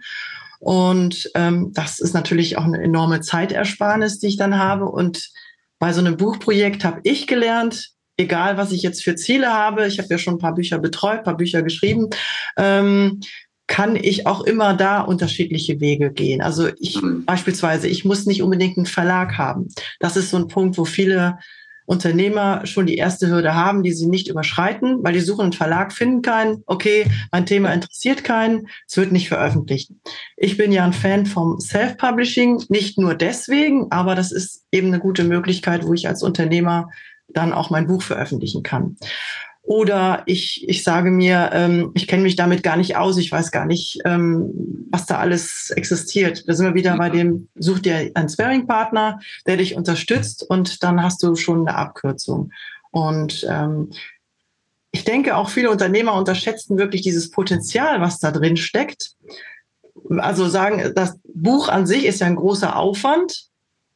Und 0.60 1.30
ähm, 1.36 1.72
das 1.74 2.00
ist 2.00 2.14
natürlich 2.14 2.58
auch 2.58 2.64
eine 2.64 2.82
enorme 2.82 3.22
Zeitersparnis, 3.22 4.18
die 4.18 4.28
ich 4.28 4.38
dann 4.38 4.58
habe. 4.58 4.86
Und 4.86 5.30
bei 5.78 5.94
so 5.94 6.00
einem 6.00 6.18
Buchprojekt 6.18 6.84
habe 6.84 7.02
ich 7.04 7.28
gelernt, 7.28 7.95
egal 8.18 8.58
was 8.58 8.72
ich 8.72 8.82
jetzt 8.82 9.04
für 9.04 9.16
Ziele 9.16 9.54
habe, 9.54 9.88
ich 9.88 10.00
habe 10.00 10.10
ja 10.10 10.18
schon 10.18 10.36
ein 10.36 10.40
paar 10.40 10.56
Bücher 10.56 10.80
betreut, 10.80 11.20
ein 11.20 11.24
paar 11.24 11.38
Bücher 11.38 11.62
geschrieben, 11.62 12.10
ähm, 12.58 13.20
kann 13.68 13.96
ich 13.96 14.28
auch 14.28 14.42
immer 14.42 14.76
da 14.76 15.02
unterschiedliche 15.02 15.80
Wege 15.80 16.12
gehen. 16.12 16.42
Also 16.42 16.70
ich 16.80 17.02
mhm. 17.02 17.26
beispielsweise, 17.26 17.88
ich 17.88 18.06
muss 18.06 18.26
nicht 18.26 18.44
unbedingt 18.44 18.78
einen 18.78 18.86
Verlag 18.86 19.38
haben. 19.38 19.70
Das 20.00 20.18
ist 20.18 20.30
so 20.30 20.38
ein 20.38 20.48
Punkt, 20.48 20.78
wo 20.78 20.86
viele 20.86 21.40
Unternehmer 21.88 22.66
schon 22.66 22.88
die 22.88 22.98
erste 22.98 23.30
Hürde 23.30 23.54
haben, 23.54 23.84
die 23.84 23.94
sie 23.94 24.08
nicht 24.08 24.28
überschreiten, 24.28 25.04
weil 25.04 25.14
die 25.14 25.20
suchen 25.20 25.44
einen 25.44 25.54
Verlag, 25.54 25.94
finden 25.94 26.22
keinen, 26.22 26.64
okay, 26.66 27.06
mein 27.32 27.46
Thema 27.46 27.72
interessiert 27.74 28.24
keinen, 28.24 28.68
es 28.88 28.98
wird 28.98 29.12
nicht 29.12 29.28
veröffentlicht. 29.28 29.92
Ich 30.36 30.58
bin 30.58 30.72
ja 30.72 30.84
ein 30.84 30.94
Fan 30.94 31.26
vom 31.26 31.60
Self-Publishing, 31.60 32.64
nicht 32.70 32.98
nur 32.98 33.14
deswegen, 33.14 33.92
aber 33.92 34.16
das 34.16 34.32
ist 34.32 34.66
eben 34.72 34.88
eine 34.88 35.00
gute 35.00 35.24
Möglichkeit, 35.24 35.86
wo 35.86 35.94
ich 35.94 36.08
als 36.08 36.24
Unternehmer 36.24 36.90
dann 37.28 37.54
auch 37.54 37.70
mein 37.70 37.88
Buch 37.88 38.02
veröffentlichen 38.02 38.64
kann. 38.64 38.98
Oder 39.66 40.22
ich, 40.28 40.64
ich 40.70 40.84
sage 40.84 41.10
mir, 41.10 41.50
ähm, 41.52 41.90
ich 41.96 42.08
kenne 42.08 42.22
mich 42.22 42.36
damit 42.36 42.62
gar 42.62 42.78
nicht 42.78 42.98
aus, 42.98 43.18
ich 43.18 43.32
weiß 43.32 43.50
gar 43.50 43.66
nicht, 43.66 44.00
ähm, 44.06 44.88
was 44.92 45.08
da 45.08 45.18
alles 45.18 45.72
existiert. 45.72 46.48
Da 46.48 46.54
sind 46.54 46.68
wir 46.68 46.76
wieder 46.76 46.96
bei 46.98 47.10
dem, 47.10 47.50
such 47.56 47.80
dir 47.80 48.12
einen 48.14 48.30
Sparing-Partner, 48.30 49.20
der 49.48 49.58
dich 49.58 49.76
unterstützt 49.76 50.44
und 50.48 50.84
dann 50.84 51.02
hast 51.02 51.24
du 51.24 51.36
schon 51.36 51.68
eine 51.68 51.76
Abkürzung. 51.76 52.52
Und 52.92 53.46
ähm, 53.50 53.90
ich 54.92 55.04
denke, 55.04 55.36
auch 55.36 55.50
viele 55.50 55.72
Unternehmer 55.72 56.14
unterschätzen 56.14 56.78
wirklich 56.78 57.02
dieses 57.02 57.32
Potenzial, 57.32 58.02
was 58.02 58.20
da 58.20 58.30
drin 58.30 58.58
steckt. 58.58 59.16
Also 60.18 60.48
sagen, 60.48 60.94
das 60.94 61.18
Buch 61.34 61.70
an 61.70 61.88
sich 61.88 62.06
ist 62.06 62.22
ja 62.22 62.28
ein 62.28 62.36
großer 62.36 62.76
Aufwand. 62.76 63.48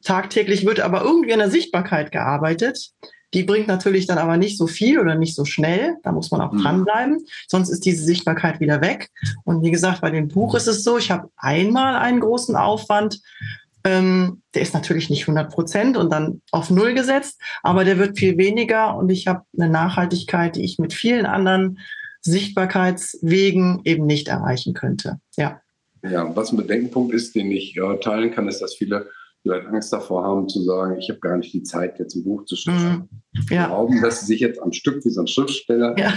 Tagtäglich 0.02 0.66
wird 0.66 0.80
aber 0.80 1.02
irgendwie 1.02 1.30
in 1.30 1.38
der 1.38 1.50
Sichtbarkeit 1.50 2.10
gearbeitet 2.10 2.92
Die 3.34 3.44
bringt 3.44 3.68
natürlich 3.68 4.06
dann 4.06 4.18
aber 4.18 4.36
nicht 4.36 4.58
so 4.58 4.66
viel 4.66 4.98
oder 4.98 5.14
nicht 5.14 5.34
so 5.34 5.44
schnell. 5.44 5.96
Da 6.02 6.12
muss 6.12 6.30
man 6.30 6.40
auch 6.40 6.52
mhm. 6.52 6.62
dranbleiben. 6.62 7.26
Sonst 7.46 7.70
ist 7.70 7.84
diese 7.84 8.04
Sichtbarkeit 8.04 8.60
wieder 8.60 8.80
weg. 8.80 9.10
Und 9.44 9.62
wie 9.62 9.70
gesagt, 9.70 10.00
bei 10.00 10.10
dem 10.10 10.28
Buch 10.28 10.54
ist 10.54 10.66
es 10.66 10.82
so, 10.82 10.98
ich 10.98 11.10
habe 11.10 11.30
einmal 11.36 11.96
einen 11.96 12.20
großen 12.20 12.56
Aufwand. 12.56 13.20
Ähm, 13.84 14.42
der 14.54 14.62
ist 14.62 14.74
natürlich 14.74 15.08
nicht 15.08 15.22
100 15.22 15.52
Prozent 15.52 15.96
und 15.96 16.12
dann 16.12 16.42
auf 16.50 16.70
Null 16.70 16.92
gesetzt, 16.92 17.40
aber 17.62 17.84
der 17.84 17.98
wird 17.98 18.18
viel 18.18 18.36
weniger 18.36 18.94
und 18.94 19.08
ich 19.08 19.26
habe 19.26 19.44
eine 19.56 19.70
Nachhaltigkeit, 19.70 20.56
die 20.56 20.64
ich 20.64 20.78
mit 20.78 20.92
vielen 20.92 21.24
anderen 21.24 21.78
Sichtbarkeitswegen 22.20 23.80
eben 23.84 24.04
nicht 24.04 24.28
erreichen 24.28 24.74
könnte. 24.74 25.18
Ja. 25.36 25.62
Ja, 26.02 26.34
was 26.34 26.50
ein 26.50 26.56
Bedenkenpunkt 26.56 27.14
ist, 27.14 27.34
den 27.34 27.50
ich 27.50 27.76
äh, 27.76 27.96
teilen 28.00 28.30
kann, 28.32 28.48
ist, 28.48 28.60
dass 28.60 28.74
viele 28.74 29.08
vielleicht 29.42 29.66
Angst 29.66 29.92
davor 29.92 30.24
haben 30.24 30.48
zu 30.48 30.62
sagen, 30.62 30.98
ich 30.98 31.08
habe 31.08 31.20
gar 31.20 31.36
nicht 31.36 31.52
die 31.52 31.62
Zeit, 31.62 31.98
jetzt 31.98 32.14
ein 32.14 32.24
Buch 32.24 32.44
zu 32.44 32.56
schreiben. 32.56 33.08
Mm, 33.32 33.40
ja. 33.52 33.66
Glauben, 33.66 34.00
dass 34.02 34.20
sie 34.20 34.26
sich 34.26 34.40
jetzt 34.40 34.60
am 34.60 34.72
Stück 34.72 35.04
wie 35.04 35.10
so 35.10 35.20
ein 35.20 35.26
Schriftsteller 35.26 35.96
ja. 35.98 36.12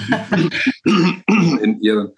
in, 1.61 1.79
ihren, 1.81 2.11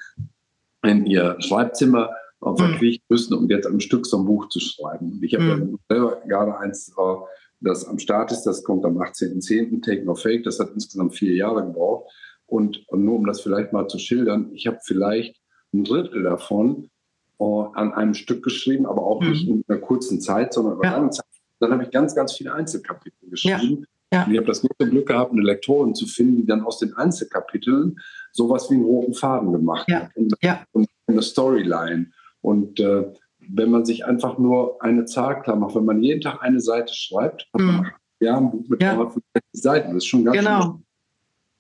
in 0.84 1.06
ihr 1.06 1.36
Schreibzimmer 1.40 2.10
äh, 2.42 2.56
verkriechen 2.56 3.04
mm. 3.08 3.14
müssen, 3.14 3.34
um 3.36 3.50
jetzt 3.50 3.68
am 3.68 3.80
Stück 3.80 4.06
so 4.06 4.18
ein 4.18 4.26
Buch 4.26 4.50
zu 4.50 4.60
schreiben. 4.60 5.12
Und 5.14 5.24
ich 5.24 5.36
habe 5.36 5.58
mm. 5.58 5.80
selber 5.90 6.22
gerade 6.28 6.58
eins, 6.58 6.90
äh, 6.90 7.16
das 7.62 7.86
am 7.86 8.00
Start 8.00 8.32
ist, 8.32 8.44
das 8.44 8.64
kommt 8.64 8.86
am 8.86 8.98
18.10., 8.98 9.84
Take 9.84 10.04
No 10.06 10.16
Fake, 10.16 10.44
das 10.44 10.60
hat 10.60 10.72
insgesamt 10.74 11.16
vier 11.16 11.34
Jahre 11.34 11.66
gebraucht. 11.66 12.12
Und, 12.48 12.88
und 12.90 13.04
nur 13.04 13.16
um 13.16 13.26
das 13.26 13.42
vielleicht 13.42 13.74
mal 13.74 13.88
zu 13.88 13.98
schildern, 13.98 14.52
ich 14.54 14.68
habe 14.68 14.78
vielleicht 14.84 15.40
ein 15.74 15.84
Drittel 15.84 16.24
davon 16.24 16.90
an 17.38 17.94
einem 17.94 18.14
Stück 18.14 18.44
geschrieben, 18.44 18.86
aber 18.86 19.04
auch 19.04 19.22
mhm. 19.22 19.30
nicht 19.30 19.48
in 19.48 19.64
einer 19.68 19.80
kurzen 19.80 20.22
Zeit, 20.22 20.54
sondern 20.54 20.76
über 20.76 20.86
ja. 20.86 20.92
lange 20.94 21.10
Zeit. 21.10 21.26
Dann 21.60 21.72
habe 21.72 21.84
ich 21.84 21.92
ganz, 21.92 22.16
ganz 22.16 22.34
viele 22.34 22.54
Einzelkapitel 22.54 23.30
geschrieben. 23.30 23.82
Ja. 23.82 23.88
Ja. 24.14 24.24
Und 24.24 24.32
ich 24.32 24.38
habe 24.38 24.48
das 24.48 24.62
große 24.62 24.90
Glück 24.90 25.08
gehabt, 25.08 25.32
eine 25.32 25.42
Lektorin 25.42 25.96
zu 25.96 26.06
finden, 26.06 26.38
die 26.38 26.46
dann 26.46 26.64
aus 26.64 26.80
den 26.80 26.94
Einzelkapiteln 26.96 28.00
sowas 28.32 28.70
wie 28.70 28.76
einen 28.76 28.86
roten 28.86 29.14
Faden 29.14 29.52
gemacht 29.52 29.88
hat. 29.92 30.12
Und, 30.16 30.36
und 30.72 30.88
eine 31.08 31.22
Storyline. 31.22 32.12
Und 32.42 32.80
äh, 32.80 33.12
wenn 33.40 33.72
man 33.72 33.86
sich 33.86 34.06
einfach 34.06 34.38
nur 34.38 34.82
eine 34.82 35.06
Zahl 35.06 35.42
klar 35.42 35.56
macht, 35.56 35.76
wenn 35.76 35.86
man 35.86 36.02
jeden 36.02 36.22
Tag 36.22 36.42
eine 36.42 36.60
Seite 36.60 36.94
schreibt, 36.94 37.48
hat 37.54 37.62
man 37.62 37.76
mhm. 37.78 37.88
ja 38.20 38.38
ein 38.38 38.52
Buch 38.52 38.66
mit 38.68 38.82
ja. 38.82 38.96
365 38.96 39.44
Seiten. 39.54 39.88
Das 39.90 39.98
ist 39.98 40.08
schon 40.08 40.26
ganz 40.26 40.38
genau. 40.38 40.62
Schön. 40.62 40.86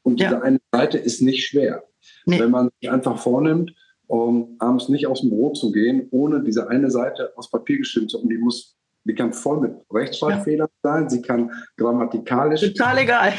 Und 0.03 0.19
diese 0.19 0.41
eine 0.41 0.59
Seite 0.71 0.97
ist 0.99 1.21
nicht 1.21 1.47
schwer. 1.47 1.83
Nee. 2.25 2.39
Wenn 2.39 2.51
man 2.51 2.69
sich 2.79 2.91
einfach 2.91 3.17
vornimmt, 3.17 3.73
um 4.07 4.55
abends 4.59 4.89
nicht 4.89 5.07
aus 5.07 5.21
dem 5.21 5.29
Büro 5.29 5.51
zu 5.51 5.71
gehen, 5.71 6.07
ohne 6.11 6.41
diese 6.41 6.69
eine 6.69 6.91
Seite 6.91 7.33
aus 7.35 7.49
Papier 7.49 7.77
geschrieben 7.77 8.09
zu 8.09 8.19
haben. 8.19 8.29
Die 8.29 8.37
muss, 8.37 8.75
die 9.03 9.15
kann 9.15 9.33
voll 9.33 9.61
mit 9.61 9.73
Rechtschreibfehlern 9.91 10.67
ja. 10.83 10.91
sein, 10.91 11.09
sie 11.09 11.21
kann 11.21 11.51
grammatikalisch. 11.77 12.61
Total 12.61 12.97
egal. 12.99 13.33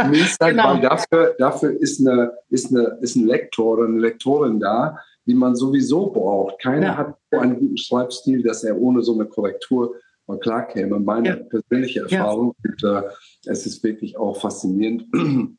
genau. 0.40 0.76
dafür, 0.76 1.34
dafür 1.38 1.80
ist, 1.80 2.00
eine, 2.00 2.32
ist, 2.48 2.70
eine, 2.70 2.98
ist 3.00 3.16
ein 3.16 3.26
Lektor 3.26 3.78
oder 3.78 3.84
eine 3.84 3.98
Lektorin 3.98 4.60
da, 4.60 4.98
die 5.26 5.34
man 5.34 5.54
sowieso 5.54 6.10
braucht. 6.10 6.60
Keiner 6.60 6.86
ja. 6.86 6.96
hat 6.96 7.16
so 7.30 7.38
einen 7.38 7.58
guten 7.58 7.76
Schreibstil, 7.76 8.42
dass 8.42 8.64
er 8.64 8.78
ohne 8.78 9.02
so 9.02 9.14
eine 9.14 9.26
Korrektur 9.26 9.94
mal 10.26 10.38
klar 10.38 10.66
käme. 10.66 10.98
Meine 10.98 11.28
ja. 11.28 11.36
persönliche 11.36 12.00
Erfahrung, 12.00 12.54
und, 12.64 12.84
äh, 12.84 13.02
es 13.46 13.66
ist 13.66 13.82
wirklich 13.82 14.16
auch 14.16 14.40
faszinierend, 14.40 15.06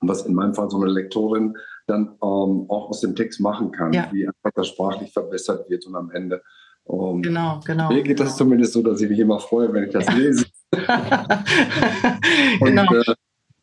was 0.00 0.26
in 0.26 0.34
meinem 0.34 0.54
Fall 0.54 0.70
so 0.70 0.80
eine 0.80 0.90
Lektorin 0.90 1.56
dann 1.86 2.08
ähm, 2.22 2.66
auch 2.68 2.88
aus 2.88 3.00
dem 3.00 3.14
Text 3.14 3.40
machen 3.40 3.70
kann, 3.72 3.92
ja. 3.92 4.08
wie 4.12 4.26
einfach 4.26 4.50
das 4.54 4.68
sprachlich 4.68 5.12
verbessert 5.12 5.68
wird 5.68 5.86
und 5.86 5.96
am 5.96 6.10
Ende. 6.10 6.42
Ähm, 6.88 7.22
genau, 7.22 7.60
genau. 7.64 7.88
Mir 7.92 8.02
geht 8.02 8.20
das 8.20 8.36
zumindest 8.36 8.72
so, 8.72 8.82
dass 8.82 9.00
ich 9.00 9.08
mich 9.08 9.18
immer 9.18 9.38
freue, 9.38 9.72
wenn 9.72 9.84
ich 9.84 9.92
das 9.92 10.12
lese. 10.14 10.46
und 12.60 12.66
genau. 12.66 12.94
äh, 12.94 13.14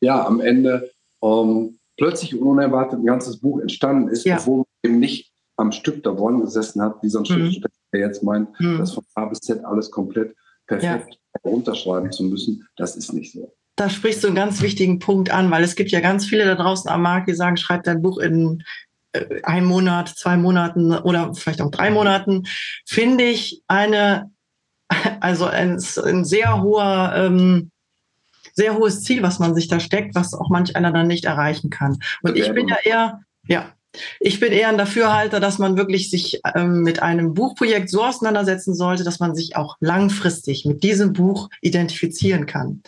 ja, 0.01 0.25
am 0.25 0.39
Ende 0.39 0.91
ähm, 1.21 1.79
plötzlich 1.97 2.35
und 2.35 2.47
unerwartet 2.47 2.99
ein 2.99 3.05
ganzes 3.05 3.39
Buch 3.39 3.59
entstanden 3.59 4.09
ist, 4.09 4.25
ja. 4.25 4.37
obwohl 4.37 4.57
man 4.57 4.65
eben 4.83 4.99
nicht 4.99 5.31
am 5.57 5.71
Stück 5.73 6.01
da 6.03 6.11
gesessen 6.11 6.81
hat, 6.81 7.03
wie 7.03 7.09
so 7.09 7.19
ein 7.19 7.23
mhm. 7.23 7.25
Schriftsteller, 7.25 7.73
der 7.93 7.99
jetzt 7.99 8.23
meint, 8.23 8.57
mhm. 8.59 8.77
das 8.77 8.93
von 8.93 9.03
A 9.15 9.25
bis 9.25 9.39
Z 9.39 9.63
alles 9.65 9.91
komplett 9.91 10.33
perfekt 10.65 11.17
ja. 11.19 11.51
runterschreiben 11.51 12.11
zu 12.11 12.23
müssen. 12.23 12.67
Das 12.77 12.95
ist 12.95 13.11
nicht 13.13 13.33
so 13.33 13.53
da 13.79 13.89
sprichst 13.89 14.23
du 14.23 14.27
einen 14.27 14.35
ganz 14.35 14.61
wichtigen 14.61 14.99
Punkt 14.99 15.31
an, 15.31 15.49
weil 15.51 15.63
es 15.63 15.75
gibt 15.75 15.91
ja 15.91 16.01
ganz 16.01 16.25
viele 16.25 16.45
da 16.45 16.55
draußen 16.55 16.89
am 16.89 17.01
Markt, 17.01 17.29
die 17.29 17.33
sagen, 17.33 17.55
schreib 17.55 17.83
dein 17.83 18.01
Buch 18.01 18.17
in 18.17 18.63
äh, 19.13 19.41
einem 19.43 19.67
Monat, 19.67 20.09
zwei 20.09 20.35
Monaten 20.35 20.93
oder 20.93 21.33
vielleicht 21.33 21.61
auch 21.61 21.71
drei 21.71 21.89
Monaten. 21.89 22.43
Finde 22.85 23.23
ich 23.23 23.61
eine, 23.67 24.31
also 25.21 25.45
ein, 25.45 25.81
ein 26.03 26.25
sehr 26.25 26.61
hoher, 26.61 27.13
ähm, 27.15 27.71
sehr 28.53 28.75
hohes 28.75 29.03
Ziel, 29.03 29.23
was 29.23 29.39
man 29.39 29.55
sich 29.55 29.69
da 29.69 29.79
steckt, 29.79 30.13
was 30.13 30.33
auch 30.33 30.49
manch 30.49 30.75
einer 30.75 30.91
dann 30.91 31.07
nicht 31.07 31.23
erreichen 31.23 31.69
kann. 31.69 31.97
Und 32.21 32.35
ich 32.35 32.51
bin 32.51 32.67
ja 32.67 32.77
eher, 32.83 33.21
ja, 33.47 33.73
ich 34.19 34.39
bin 34.39 34.51
eher 34.51 34.69
ein 34.69 34.77
Dafürhalter, 34.77 35.39
dass 35.39 35.57
man 35.57 35.77
wirklich 35.77 36.09
sich 36.09 36.41
ähm, 36.55 36.81
mit 36.81 37.01
einem 37.01 37.33
Buchprojekt 37.33 37.89
so 37.89 38.03
auseinandersetzen 38.03 38.75
sollte, 38.75 39.03
dass 39.03 39.19
man 39.19 39.35
sich 39.35 39.55
auch 39.55 39.77
langfristig 39.79 40.65
mit 40.65 40.83
diesem 40.83 41.13
Buch 41.13 41.49
identifizieren 41.61 42.45
kann. 42.45 42.83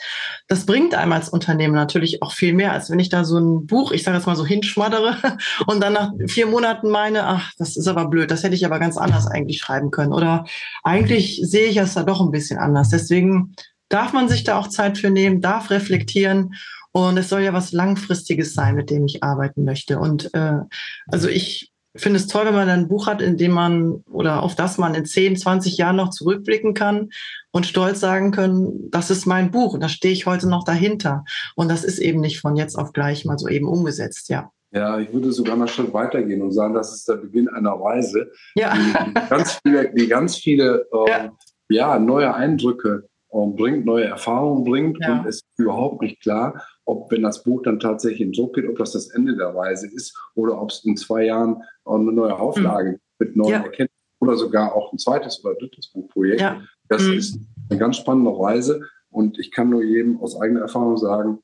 Das 0.47 0.65
bringt 0.65 0.93
einem 0.93 1.11
als 1.13 1.29
Unternehmen 1.29 1.73
natürlich 1.73 2.21
auch 2.21 2.33
viel 2.33 2.53
mehr, 2.53 2.71
als 2.71 2.89
wenn 2.89 2.99
ich 2.99 3.09
da 3.09 3.23
so 3.23 3.39
ein 3.39 3.65
Buch, 3.65 3.91
ich 3.91 4.03
sage 4.03 4.17
jetzt 4.17 4.27
mal 4.27 4.35
so 4.35 4.45
hinschmaddere 4.45 5.17
und 5.67 5.81
dann 5.81 5.93
nach 5.93 6.11
vier 6.27 6.45
Monaten 6.45 6.89
meine, 6.89 7.25
ach, 7.25 7.51
das 7.57 7.77
ist 7.77 7.87
aber 7.87 8.05
blöd, 8.07 8.29
das 8.29 8.43
hätte 8.43 8.55
ich 8.55 8.65
aber 8.65 8.79
ganz 8.79 8.97
anders 8.97 9.25
eigentlich 9.27 9.57
schreiben 9.59 9.89
können. 9.89 10.13
Oder 10.13 10.45
eigentlich 10.83 11.41
sehe 11.43 11.67
ich 11.67 11.77
es 11.77 11.95
da 11.95 12.03
doch 12.03 12.21
ein 12.21 12.31
bisschen 12.31 12.59
anders. 12.59 12.89
Deswegen 12.89 13.55
darf 13.89 14.13
man 14.13 14.29
sich 14.29 14.43
da 14.43 14.57
auch 14.57 14.67
Zeit 14.67 14.97
für 14.97 15.09
nehmen, 15.09 15.41
darf 15.41 15.69
reflektieren 15.69 16.53
und 16.91 17.17
es 17.17 17.29
soll 17.29 17.41
ja 17.41 17.53
was 17.53 17.71
Langfristiges 17.71 18.53
sein, 18.53 18.75
mit 18.75 18.89
dem 18.89 19.05
ich 19.05 19.23
arbeiten 19.23 19.63
möchte. 19.63 19.99
Und 19.99 20.33
äh, 20.33 20.59
also 21.07 21.27
ich 21.27 21.71
finde 21.95 22.19
es 22.19 22.27
toll, 22.27 22.45
wenn 22.45 22.53
man 22.53 22.69
ein 22.69 22.87
Buch 22.87 23.07
hat, 23.07 23.21
in 23.21 23.37
dem 23.37 23.51
man 23.51 24.03
oder 24.09 24.43
auf 24.43 24.55
das 24.55 24.77
man 24.77 24.95
in 24.95 25.05
10, 25.05 25.37
20 25.37 25.77
Jahren 25.77 25.97
noch 25.97 26.09
zurückblicken 26.09 26.73
kann 26.73 27.09
und 27.51 27.65
stolz 27.65 27.99
sagen 27.99 28.31
können, 28.31 28.89
das 28.91 29.09
ist 29.09 29.25
mein 29.25 29.51
Buch 29.51 29.73
und 29.73 29.81
da 29.81 29.89
stehe 29.89 30.13
ich 30.13 30.25
heute 30.25 30.47
noch 30.47 30.63
dahinter. 30.63 31.23
Und 31.55 31.69
das 31.69 31.83
ist 31.83 31.99
eben 31.99 32.21
nicht 32.21 32.39
von 32.39 32.55
jetzt 32.55 32.75
auf 32.75 32.93
gleich 32.93 33.25
mal 33.25 33.37
so 33.37 33.47
eben 33.47 33.67
umgesetzt, 33.67 34.29
ja. 34.29 34.51
Ja, 34.73 34.99
ich 34.99 35.11
würde 35.11 35.33
sogar 35.33 35.55
noch 35.55 35.63
einen 35.63 35.67
Schritt 35.67 35.93
weitergehen 35.93 36.41
und 36.41 36.53
sagen, 36.53 36.73
das 36.73 36.93
ist 36.93 37.07
der 37.07 37.15
Beginn 37.15 37.49
einer 37.49 37.71
Reise, 37.71 38.31
ja. 38.55 38.73
die, 38.73 39.13
die 39.13 39.29
ganz 39.29 39.59
viele, 39.61 39.93
die 39.93 40.07
ganz 40.07 40.35
viele 40.37 40.87
äh, 40.93 41.09
ja. 41.09 41.31
ja. 41.69 41.99
neue 41.99 42.33
Eindrücke 42.33 43.09
bringt, 43.31 43.85
neue 43.85 44.05
Erfahrungen 44.05 44.63
bringt 44.63 44.97
ja. 45.01 45.19
und 45.19 45.27
es 45.27 45.37
ist 45.37 45.45
überhaupt 45.57 46.01
nicht 46.01 46.21
klar, 46.21 46.65
ob, 46.85 47.11
wenn 47.11 47.23
das 47.23 47.43
Buch 47.43 47.61
dann 47.63 47.79
tatsächlich 47.79 48.21
in 48.21 48.33
Druck 48.33 48.55
geht, 48.55 48.67
ob 48.67 48.77
das 48.77 48.91
das 48.91 49.09
Ende 49.09 49.35
der 49.35 49.55
Reise 49.55 49.87
ist 49.87 50.17
oder 50.35 50.61
ob 50.61 50.69
es 50.69 50.83
in 50.83 50.97
zwei 50.97 51.25
Jahren 51.25 51.63
eine 51.85 52.11
neue 52.11 52.37
Auflage 52.37 52.91
mhm. 52.91 52.99
mit 53.19 53.35
neuen 53.35 53.51
ja. 53.51 53.57
Erkenntnissen 53.59 54.01
oder 54.19 54.35
sogar 54.35 54.75
auch 54.75 54.91
ein 54.91 54.99
zweites 54.99 55.43
oder 55.43 55.55
drittes 55.55 55.87
Buchprojekt. 55.87 56.41
Ja. 56.41 56.61
Das 56.89 57.03
mhm. 57.03 57.13
ist 57.13 57.39
eine 57.69 57.79
ganz 57.79 57.97
spannende 57.97 58.31
Reise 58.37 58.81
und 59.09 59.39
ich 59.39 59.51
kann 59.51 59.69
nur 59.69 59.83
jedem 59.83 60.19
aus 60.19 60.39
eigener 60.39 60.61
Erfahrung 60.61 60.97
sagen, 60.97 61.39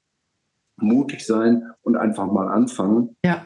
mutig 0.75 1.25
sein 1.25 1.72
und 1.82 1.96
einfach 1.96 2.27
mal 2.27 2.50
anfangen. 2.50 3.15
Ja. 3.24 3.46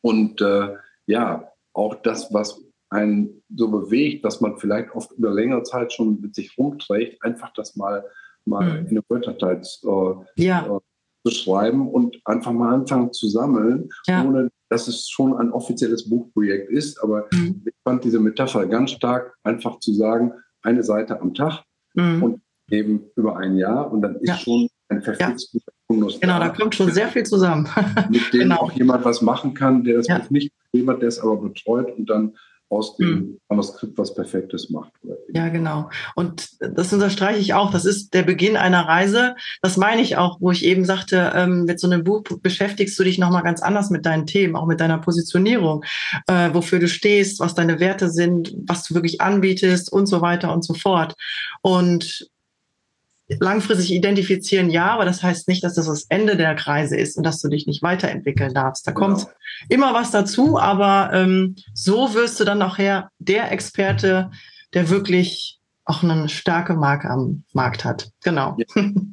Und 0.00 0.40
äh, 0.40 0.76
ja, 1.06 1.50
auch 1.72 1.94
das, 1.96 2.32
was 2.32 2.60
einen 2.90 3.42
so 3.54 3.68
bewegt, 3.68 4.24
dass 4.24 4.40
man 4.40 4.56
vielleicht 4.58 4.94
oft 4.94 5.12
über 5.12 5.30
längere 5.30 5.62
Zeit 5.62 5.92
schon 5.92 6.20
mit 6.20 6.34
sich 6.34 6.56
rumträgt, 6.56 7.22
einfach 7.22 7.52
das 7.54 7.76
mal, 7.76 8.04
mal 8.44 8.64
mhm. 8.64 8.86
in 8.86 8.90
eine 8.90 9.02
Word-Datei 9.08 9.54
äh, 9.54 10.42
ja. 10.42 10.66
äh, 10.66 10.80
beschreiben 11.24 11.88
und 11.88 12.18
einfach 12.24 12.52
mal 12.52 12.74
anfangen 12.74 13.12
zu 13.12 13.28
sammeln, 13.28 13.88
ja. 14.06 14.24
ohne 14.24 14.50
dass 14.70 14.88
es 14.88 15.08
schon 15.08 15.36
ein 15.36 15.50
offizielles 15.50 16.08
Buchprojekt 16.08 16.70
ist. 16.70 17.02
Aber 17.02 17.26
mhm. 17.32 17.62
ich 17.64 17.74
fand 17.84 18.04
diese 18.04 18.20
Metapher 18.20 18.66
ganz 18.66 18.92
stark, 18.92 19.34
einfach 19.42 19.78
zu 19.80 19.92
sagen, 19.92 20.32
eine 20.62 20.82
Seite 20.82 21.20
am 21.20 21.34
Tag 21.34 21.62
mhm. 21.94 22.22
und 22.22 22.40
eben 22.70 23.04
über 23.16 23.36
ein 23.36 23.56
Jahr 23.56 23.90
und 23.90 24.02
dann 24.02 24.16
ist 24.16 24.28
ja. 24.28 24.36
schon 24.36 24.68
ein 24.88 25.02
perfektes 25.02 25.50
ja. 25.52 25.60
Fundus. 25.86 26.20
Genau, 26.20 26.38
da. 26.38 26.50
kommt 26.50 26.74
schon 26.74 26.90
sehr 26.90 27.08
viel 27.08 27.24
zusammen. 27.24 27.68
mit 28.10 28.32
dem 28.32 28.40
genau. 28.40 28.56
auch 28.56 28.72
jemand 28.72 29.04
was 29.04 29.22
machen 29.22 29.54
kann, 29.54 29.84
der 29.84 29.98
das 29.98 30.06
Buch 30.06 30.30
nicht 30.30 30.52
hat, 30.86 31.02
der 31.02 31.08
es 31.08 31.18
aber 31.18 31.36
betreut 31.36 31.96
und 31.96 32.08
dann 32.08 32.36
aus 32.70 32.96
dem 32.96 33.08
mhm. 33.08 33.40
Manuskript 33.48 33.96
was 33.96 34.14
Perfektes 34.14 34.68
macht. 34.70 34.92
Ja, 35.32 35.48
genau. 35.48 35.88
Und 36.14 36.48
das 36.60 36.92
unterstreiche 36.92 37.40
ich 37.40 37.54
auch. 37.54 37.70
Das 37.70 37.84
ist 37.84 38.12
der 38.12 38.22
Beginn 38.22 38.56
einer 38.56 38.86
Reise. 38.86 39.36
Das 39.62 39.76
meine 39.76 40.02
ich 40.02 40.16
auch, 40.16 40.40
wo 40.40 40.50
ich 40.50 40.64
eben 40.64 40.84
sagte, 40.84 41.32
ähm, 41.34 41.64
mit 41.64 41.80
so 41.80 41.86
einem 41.86 42.04
Buch 42.04 42.22
beschäftigst 42.42 42.98
du 42.98 43.04
dich 43.04 43.18
nochmal 43.18 43.42
ganz 43.42 43.62
anders 43.62 43.90
mit 43.90 44.04
deinen 44.04 44.26
Themen, 44.26 44.54
auch 44.54 44.66
mit 44.66 44.80
deiner 44.80 44.98
Positionierung, 44.98 45.84
äh, 46.26 46.50
wofür 46.52 46.78
du 46.78 46.88
stehst, 46.88 47.40
was 47.40 47.54
deine 47.54 47.80
Werte 47.80 48.10
sind, 48.10 48.54
was 48.66 48.82
du 48.84 48.94
wirklich 48.94 49.20
anbietest 49.20 49.90
und 49.90 50.06
so 50.06 50.20
weiter 50.20 50.52
und 50.52 50.64
so 50.64 50.74
fort. 50.74 51.14
Und 51.62 52.28
langfristig 53.40 53.92
identifizieren, 53.92 54.70
ja, 54.70 54.90
aber 54.90 55.04
das 55.04 55.22
heißt 55.22 55.48
nicht, 55.48 55.62
dass 55.62 55.74
das 55.74 55.86
das 55.86 56.06
Ende 56.08 56.36
der 56.36 56.54
Kreise 56.54 56.96
ist 56.96 57.16
und 57.16 57.24
dass 57.24 57.40
du 57.40 57.48
dich 57.48 57.66
nicht 57.66 57.82
weiterentwickeln 57.82 58.54
darfst. 58.54 58.86
Da 58.86 58.92
genau. 58.92 59.06
kommt 59.06 59.26
immer 59.68 59.92
was 59.92 60.10
dazu, 60.10 60.58
aber 60.58 61.10
ähm, 61.12 61.56
so 61.74 62.14
wirst 62.14 62.40
du 62.40 62.44
dann 62.44 62.58
nachher 62.58 63.10
der 63.18 63.52
Experte, 63.52 64.30
der 64.72 64.88
wirklich 64.88 65.58
auch 65.84 66.02
eine 66.02 66.28
starke 66.28 66.74
Marke 66.74 67.08
am 67.08 67.44
Markt 67.54 67.84
hat. 67.84 68.10
Genau. 68.22 68.56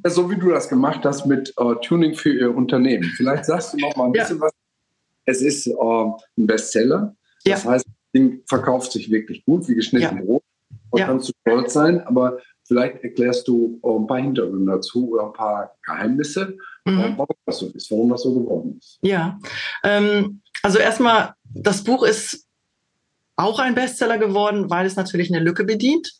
Ja, 0.03 0.09
so 0.09 0.29
wie 0.29 0.35
du 0.35 0.49
das 0.49 0.67
gemacht 0.67 1.01
hast 1.03 1.25
mit 1.25 1.53
uh, 1.59 1.75
Tuning 1.75 2.15
für 2.15 2.33
ihr 2.33 2.55
Unternehmen. 2.55 3.05
Vielleicht 3.15 3.45
sagst 3.45 3.73
du 3.73 3.77
noch 3.77 3.95
mal 3.95 4.05
ein 4.05 4.11
bisschen 4.11 4.37
ja. 4.37 4.43
was. 4.43 4.51
Es 5.25 5.41
ist 5.41 5.67
uh, 5.67 6.17
ein 6.37 6.47
Bestseller. 6.47 7.15
Das 7.45 7.63
ja. 7.63 7.71
heißt, 7.71 7.85
das 7.85 7.95
Ding 8.13 8.41
verkauft 8.45 8.91
sich 8.91 9.09
wirklich 9.09 9.45
gut, 9.45 9.67
wie 9.69 9.75
geschnitten 9.75 10.25
Brot. 10.25 10.43
Da 10.91 11.05
kannst 11.05 11.29
du 11.29 11.33
stolz 11.41 11.73
sein, 11.73 12.05
aber 12.05 12.39
vielleicht 12.67 13.03
erklärst 13.03 13.47
du 13.47 13.79
ein 13.83 14.07
paar 14.07 14.19
Hintergründe 14.19 14.73
dazu 14.73 15.11
oder 15.11 15.27
ein 15.27 15.33
paar 15.33 15.75
Geheimnisse, 15.83 16.57
mhm. 16.85 17.13
warum 17.17 17.35
das 17.45 17.59
so 17.59 17.67
ist, 17.67 17.91
warum 17.91 18.09
das 18.09 18.23
so 18.23 18.33
geworden 18.33 18.77
ist. 18.79 18.99
Ja, 19.01 19.39
ähm, 19.83 20.41
also 20.63 20.79
erstmal, 20.79 21.33
das 21.53 21.83
Buch 21.83 22.03
ist 22.03 22.45
auch 23.35 23.59
ein 23.59 23.75
Bestseller 23.75 24.17
geworden, 24.17 24.69
weil 24.69 24.85
es 24.85 24.95
natürlich 24.95 25.33
eine 25.33 25.43
Lücke 25.43 25.63
bedient. 25.63 26.13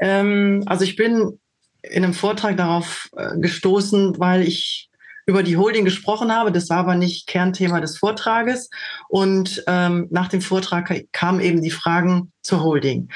Ähm, 0.00 0.62
also 0.66 0.84
ich 0.84 0.96
bin 0.96 1.38
in 1.82 2.02
einem 2.02 2.14
Vortrag 2.14 2.56
darauf 2.56 3.08
äh, 3.16 3.38
gestoßen, 3.38 4.18
weil 4.18 4.42
ich 4.42 4.90
über 5.26 5.42
die 5.42 5.56
Holding 5.56 5.84
gesprochen 5.84 6.32
habe. 6.32 6.52
Das 6.52 6.70
war 6.70 6.78
aber 6.78 6.94
nicht 6.94 7.26
Kernthema 7.26 7.80
des 7.80 7.98
Vortrages. 7.98 8.70
Und 9.08 9.62
ähm, 9.66 10.06
nach 10.10 10.28
dem 10.28 10.40
Vortrag 10.40 10.92
kamen 11.12 11.40
eben 11.40 11.62
die 11.62 11.70
Fragen 11.70 12.32
zur 12.42 12.62
Holding. 12.62 13.08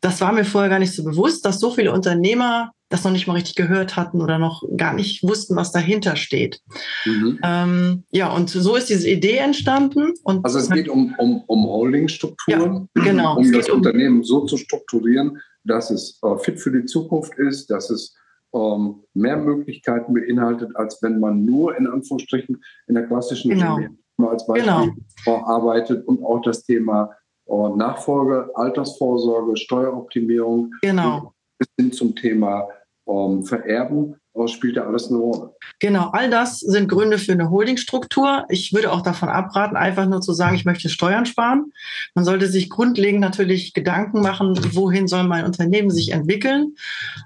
Das 0.00 0.20
war 0.20 0.32
mir 0.32 0.44
vorher 0.44 0.70
gar 0.70 0.78
nicht 0.78 0.94
so 0.94 1.04
bewusst, 1.04 1.44
dass 1.44 1.58
so 1.58 1.70
viele 1.70 1.92
Unternehmer 1.92 2.72
das 2.88 3.02
noch 3.02 3.10
nicht 3.10 3.26
mal 3.26 3.34
richtig 3.34 3.56
gehört 3.56 3.96
hatten 3.96 4.20
oder 4.20 4.38
noch 4.38 4.62
gar 4.76 4.94
nicht 4.94 5.22
wussten, 5.24 5.56
was 5.56 5.72
dahinter 5.72 6.14
steht. 6.14 6.60
Mhm. 7.04 7.40
Ähm, 7.42 8.04
ja, 8.10 8.32
und 8.32 8.48
so 8.48 8.76
ist 8.76 8.90
diese 8.90 9.08
Idee 9.10 9.38
entstanden. 9.38 10.14
Und 10.22 10.44
also 10.44 10.58
es 10.58 10.70
geht 10.70 10.88
um, 10.88 11.14
um, 11.18 11.42
um 11.46 11.66
Holdingstrukturen, 11.66 12.88
ja, 12.96 13.02
genau. 13.02 13.36
um 13.36 13.52
das 13.52 13.68
Unternehmen 13.68 14.22
so 14.22 14.44
zu 14.44 14.56
strukturieren, 14.56 15.38
dass 15.64 15.90
es 15.90 16.20
äh, 16.22 16.38
fit 16.38 16.60
für 16.60 16.70
die 16.70 16.84
Zukunft 16.84 17.34
ist, 17.38 17.70
dass 17.70 17.90
es 17.90 18.14
ähm, 18.54 19.02
mehr 19.14 19.36
Möglichkeiten 19.36 20.14
beinhaltet, 20.14 20.74
als 20.76 21.02
wenn 21.02 21.18
man 21.18 21.44
nur 21.44 21.76
in 21.76 21.88
Anführungsstrichen 21.88 22.62
in 22.86 22.94
der 22.94 23.06
klassischen 23.06 23.50
genau. 23.50 23.80
als 24.28 24.46
Beispiel 24.46 24.94
genau. 25.24 25.44
arbeitet 25.44 26.06
und 26.06 26.22
auch 26.24 26.40
das 26.42 26.62
Thema 26.62 27.10
äh, 27.46 27.76
Nachfolge, 27.76 28.50
Altersvorsorge, 28.54 29.56
Steueroptimierung. 29.56 30.72
Genau 30.82 31.32
bis 31.58 31.68
hin 31.78 31.92
zum 31.92 32.14
Thema 32.14 32.68
ähm, 33.06 33.42
Vererben 33.42 34.16
spielt 34.46 34.76
ja 34.76 34.86
alles 34.86 35.08
eine 35.08 35.18
Rolle. 35.18 35.54
Genau, 35.78 36.10
all 36.12 36.30
das 36.30 36.60
sind 36.60 36.88
Gründe 36.88 37.18
für 37.18 37.32
eine 37.32 37.50
Holdingstruktur. 37.50 38.44
Ich 38.48 38.72
würde 38.72 38.92
auch 38.92 39.02
davon 39.02 39.28
abraten, 39.28 39.76
einfach 39.76 40.06
nur 40.06 40.20
zu 40.20 40.32
sagen, 40.32 40.54
ich 40.54 40.64
möchte 40.64 40.88
Steuern 40.88 41.26
sparen. 41.26 41.72
Man 42.14 42.24
sollte 42.24 42.46
sich 42.46 42.70
grundlegend 42.70 43.20
natürlich 43.20 43.72
Gedanken 43.72 44.20
machen, 44.20 44.58
wohin 44.72 45.08
soll 45.08 45.24
mein 45.24 45.44
Unternehmen 45.44 45.90
sich 45.90 46.12
entwickeln. 46.12 46.74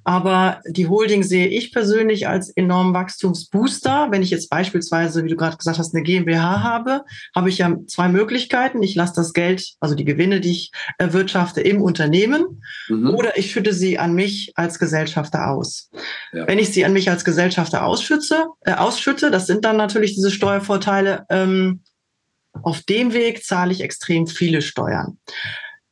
Aber 0.04 0.60
die 0.68 0.88
Holding 0.88 1.22
sehe 1.22 1.48
ich 1.48 1.72
persönlich 1.72 2.28
als 2.28 2.50
enormen 2.50 2.94
Wachstumsbooster. 2.94 4.08
Wenn 4.10 4.22
ich 4.22 4.30
jetzt 4.30 4.48
beispielsweise, 4.48 5.24
wie 5.24 5.28
du 5.28 5.36
gerade 5.36 5.56
gesagt 5.56 5.78
hast, 5.78 5.94
eine 5.94 6.04
GmbH 6.04 6.62
habe, 6.62 7.02
habe 7.34 7.48
ich 7.48 7.58
ja 7.58 7.76
zwei 7.86 8.08
Möglichkeiten. 8.08 8.82
Ich 8.82 8.94
lasse 8.94 9.14
das 9.16 9.32
Geld, 9.32 9.74
also 9.80 9.94
die 9.94 10.04
Gewinne, 10.04 10.40
die 10.40 10.52
ich 10.52 10.72
erwirtschafte, 10.98 11.60
im 11.60 11.82
Unternehmen 11.82 12.62
mhm. 12.88 13.10
oder 13.10 13.36
ich 13.36 13.50
schütte 13.50 13.72
sie 13.72 13.98
an 13.98 14.14
mich 14.14 14.52
als 14.54 14.78
Gesellschafter 14.78 15.48
aus. 15.48 15.90
Ja. 16.32 16.46
Wenn 16.46 16.58
ich 16.58 16.70
sie 16.70 16.84
an 16.84 16.92
mich 16.92 16.99
mich 17.00 17.08
als 17.10 17.24
Gesellschafter 17.24 17.86
ausschütze, 17.86 18.48
äh, 18.60 18.74
ausschütte, 18.74 19.30
das 19.30 19.46
sind 19.46 19.64
dann 19.64 19.78
natürlich 19.78 20.14
diese 20.14 20.30
Steuervorteile, 20.30 21.24
ähm, 21.30 21.82
auf 22.62 22.82
dem 22.82 23.14
Weg 23.14 23.42
zahle 23.42 23.72
ich 23.72 23.80
extrem 23.80 24.26
viele 24.26 24.60
Steuern. 24.60 25.18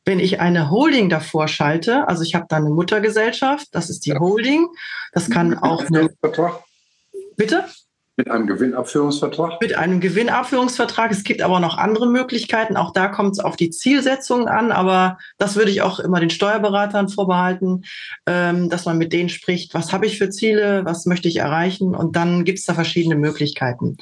Wenn 0.05 0.19
ich 0.19 0.39
eine 0.39 0.69
Holding 0.69 1.09
davor 1.09 1.47
schalte, 1.47 2.07
also 2.07 2.21
ich 2.21 2.35
habe 2.35 2.45
dann 2.47 2.65
eine 2.65 2.75
Muttergesellschaft, 2.75 3.67
das 3.71 3.89
ist 3.89 4.05
die 4.05 4.11
ja. 4.11 4.19
Holding, 4.19 4.67
das 5.11 5.31
kann 5.31 5.57
auch 5.57 5.83
eine. 5.85 6.09
Bitte? 7.35 7.65
Mit 8.19 8.29
einem 8.29 8.47
Gewinnabführungsvertrag? 8.47 9.61
Mit 9.61 9.77
einem 9.77 10.01
Gewinnabführungsvertrag. 10.01 11.09
Es 11.09 11.23
gibt 11.23 11.41
aber 11.41 11.61
noch 11.61 11.77
andere 11.77 12.05
Möglichkeiten. 12.05 12.75
Auch 12.75 12.91
da 12.91 13.07
kommt 13.07 13.31
es 13.31 13.39
auf 13.39 13.55
die 13.55 13.69
Zielsetzungen 13.69 14.49
an. 14.49 14.73
Aber 14.73 15.19
das 15.37 15.55
würde 15.55 15.71
ich 15.71 15.81
auch 15.83 16.01
immer 16.01 16.19
den 16.19 16.29
Steuerberatern 16.29 17.07
vorbehalten, 17.07 17.85
ähm, 18.25 18.69
dass 18.69 18.83
man 18.83 18.97
mit 18.97 19.13
denen 19.13 19.29
spricht, 19.29 19.73
was 19.73 19.93
habe 19.93 20.05
ich 20.05 20.17
für 20.17 20.29
Ziele, 20.29 20.83
was 20.83 21.05
möchte 21.05 21.29
ich 21.29 21.37
erreichen. 21.37 21.95
Und 21.95 22.17
dann 22.17 22.43
gibt 22.43 22.59
es 22.59 22.65
da 22.65 22.73
verschiedene 22.73 23.15
Möglichkeiten. 23.15 23.95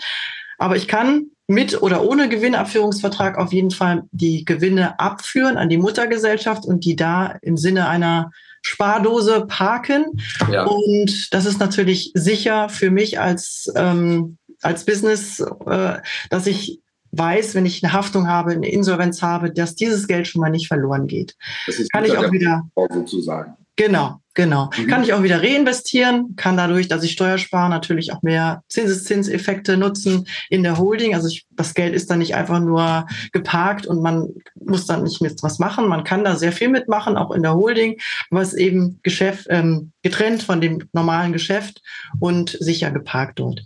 Aber 0.57 0.75
ich 0.77 0.87
kann 0.87 1.27
mit 1.45 1.79
oder 1.83 2.03
ohne 2.03 2.27
Gewinnabführungsvertrag 2.27 3.37
auf 3.37 3.53
jeden 3.53 3.69
Fall 3.69 4.05
die 4.09 4.45
Gewinne 4.45 4.99
abführen 4.99 5.57
an 5.57 5.69
die 5.69 5.77
Muttergesellschaft 5.77 6.65
und 6.65 6.85
die 6.85 6.95
da 6.95 7.35
im 7.43 7.55
Sinne 7.55 7.87
einer 7.87 8.31
Spardose 8.67 9.45
parken. 9.47 10.05
Ja. 10.51 10.65
Und 10.65 11.33
das 11.33 11.45
ist 11.45 11.59
natürlich 11.59 12.11
sicher 12.13 12.67
für 12.67 12.91
mich 12.91 13.19
als, 13.19 13.71
ähm, 13.75 14.37
als 14.61 14.83
Business, 14.85 15.39
äh, 15.65 15.99
dass 16.29 16.47
ich 16.47 16.81
weiß, 17.13 17.55
wenn 17.55 17.65
ich 17.65 17.83
eine 17.83 17.93
Haftung 17.93 18.27
habe, 18.27 18.51
eine 18.51 18.69
Insolvenz 18.69 19.21
habe, 19.21 19.51
dass 19.51 19.75
dieses 19.75 20.07
Geld 20.07 20.27
schon 20.27 20.41
mal 20.41 20.49
nicht 20.49 20.67
verloren 20.67 21.07
geht. 21.07 21.35
Das 21.65 21.79
ist 21.79 21.91
kann 21.91 22.03
ich 22.03 22.17
auch 22.17 22.31
wieder 22.31 22.63
sozusagen. 22.91 23.55
Genau, 23.77 24.19
genau. 24.33 24.71
Mhm. 24.75 24.87
Kann 24.87 25.03
ich 25.03 25.13
auch 25.13 25.21
wieder 25.21 25.41
reinvestieren, 25.41 26.35
kann 26.35 26.57
dadurch, 26.57 26.87
dass 26.87 27.03
ich 27.03 27.11
Steuer 27.11 27.37
spare, 27.37 27.69
natürlich 27.69 28.11
auch 28.11 28.23
mehr 28.23 28.63
Zinseszinseffekte 28.69 29.77
nutzen 29.77 30.27
in 30.49 30.63
der 30.63 30.79
Holding. 30.79 31.13
Also 31.13 31.27
ich, 31.27 31.45
das 31.51 31.75
Geld 31.75 31.93
ist 31.93 32.09
dann 32.09 32.17
nicht 32.19 32.33
einfach 32.33 32.59
nur 32.59 33.05
geparkt 33.31 33.85
und 33.85 34.01
man 34.01 34.29
muss 34.55 34.87
dann 34.87 35.03
nicht 35.03 35.21
mit 35.21 35.41
was 35.43 35.59
machen. 35.59 35.87
Man 35.87 36.03
kann 36.03 36.23
da 36.23 36.35
sehr 36.35 36.51
viel 36.51 36.69
mitmachen, 36.69 37.17
auch 37.17 37.31
in 37.31 37.43
der 37.43 37.53
Holding, 37.53 37.97
aber 38.31 38.41
es 38.41 38.53
ist 38.53 38.59
eben 38.59 38.99
Geschäft, 39.03 39.45
ähm, 39.51 39.91
getrennt 40.01 40.41
von 40.41 40.59
dem 40.59 40.89
normalen 40.91 41.31
Geschäft 41.31 41.81
und 42.19 42.57
sicher 42.59 42.89
geparkt 42.89 43.37
dort. 43.39 43.61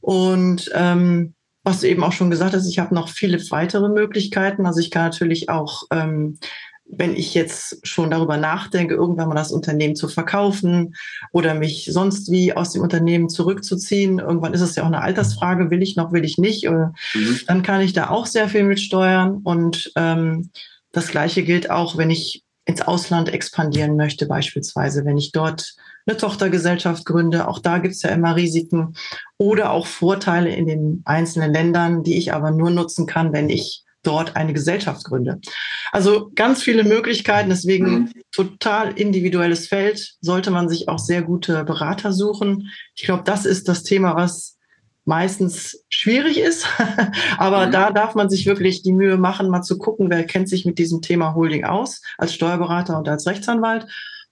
Und 0.00 0.72
ähm, 0.74 1.34
was 1.62 1.80
du 1.80 1.88
eben 1.88 2.02
auch 2.02 2.10
schon 2.10 2.30
gesagt 2.30 2.54
hast, 2.54 2.68
ich 2.68 2.80
habe 2.80 2.92
noch 2.92 3.08
viele 3.08 3.38
weitere 3.52 3.88
Möglichkeiten. 3.88 4.66
Also 4.66 4.80
ich 4.80 4.90
kann 4.90 5.04
natürlich 5.04 5.48
auch 5.48 5.84
ähm, 5.92 6.38
wenn 6.94 7.16
ich 7.16 7.32
jetzt 7.32 7.86
schon 7.86 8.10
darüber 8.10 8.36
nachdenke, 8.36 8.94
irgendwann 8.94 9.28
mal 9.28 9.34
das 9.34 9.50
Unternehmen 9.50 9.96
zu 9.96 10.08
verkaufen 10.08 10.94
oder 11.32 11.54
mich 11.54 11.88
sonst 11.90 12.30
wie 12.30 12.52
aus 12.52 12.72
dem 12.72 12.82
Unternehmen 12.82 13.30
zurückzuziehen, 13.30 14.18
irgendwann 14.18 14.52
ist 14.52 14.60
es 14.60 14.76
ja 14.76 14.82
auch 14.82 14.88
eine 14.88 15.00
Altersfrage, 15.00 15.70
will 15.70 15.82
ich 15.82 15.96
noch, 15.96 16.12
will 16.12 16.24
ich 16.24 16.36
nicht, 16.36 16.68
mhm. 16.68 17.40
dann 17.46 17.62
kann 17.62 17.80
ich 17.80 17.94
da 17.94 18.10
auch 18.10 18.26
sehr 18.26 18.48
viel 18.48 18.64
mit 18.64 18.78
steuern. 18.78 19.40
Und 19.42 19.90
ähm, 19.96 20.50
das 20.92 21.08
Gleiche 21.08 21.42
gilt 21.42 21.70
auch, 21.70 21.96
wenn 21.96 22.10
ich 22.10 22.44
ins 22.66 22.82
Ausland 22.82 23.30
expandieren 23.32 23.96
möchte, 23.96 24.26
beispielsweise, 24.26 25.06
wenn 25.06 25.16
ich 25.16 25.32
dort 25.32 25.74
eine 26.06 26.16
Tochtergesellschaft 26.18 27.06
gründe. 27.06 27.48
Auch 27.48 27.58
da 27.58 27.78
gibt 27.78 27.94
es 27.94 28.02
ja 28.02 28.10
immer 28.10 28.36
Risiken 28.36 28.94
oder 29.38 29.70
auch 29.70 29.86
Vorteile 29.86 30.54
in 30.54 30.66
den 30.66 31.02
einzelnen 31.06 31.52
Ländern, 31.52 32.02
die 32.02 32.18
ich 32.18 32.34
aber 32.34 32.50
nur 32.50 32.70
nutzen 32.70 33.06
kann, 33.06 33.32
wenn 33.32 33.48
ich 33.48 33.82
dort 34.02 34.36
eine 34.36 34.52
Gesellschaft 34.52 35.04
gründe. 35.04 35.40
Also 35.92 36.30
ganz 36.34 36.62
viele 36.62 36.84
Möglichkeiten, 36.84 37.50
deswegen 37.50 37.90
mhm. 37.90 38.12
total 38.32 38.92
individuelles 38.92 39.68
Feld, 39.68 40.14
sollte 40.20 40.50
man 40.50 40.68
sich 40.68 40.88
auch 40.88 40.98
sehr 40.98 41.22
gute 41.22 41.64
Berater 41.64 42.12
suchen. 42.12 42.70
Ich 42.94 43.04
glaube, 43.04 43.22
das 43.24 43.46
ist 43.46 43.68
das 43.68 43.82
Thema, 43.82 44.16
was 44.16 44.58
meistens 45.04 45.84
schwierig 45.88 46.38
ist, 46.38 46.66
aber 47.38 47.66
mhm. 47.66 47.72
da 47.72 47.90
darf 47.90 48.14
man 48.14 48.30
sich 48.30 48.46
wirklich 48.46 48.82
die 48.82 48.92
Mühe 48.92 49.16
machen, 49.16 49.48
mal 49.48 49.62
zu 49.62 49.78
gucken, 49.78 50.10
wer 50.10 50.24
kennt 50.24 50.48
sich 50.48 50.64
mit 50.64 50.78
diesem 50.78 51.02
Thema 51.02 51.34
Holding 51.34 51.64
aus, 51.64 52.02
als 52.18 52.34
Steuerberater 52.34 52.98
und 52.98 53.08
als 53.08 53.26
Rechtsanwalt. 53.26 53.86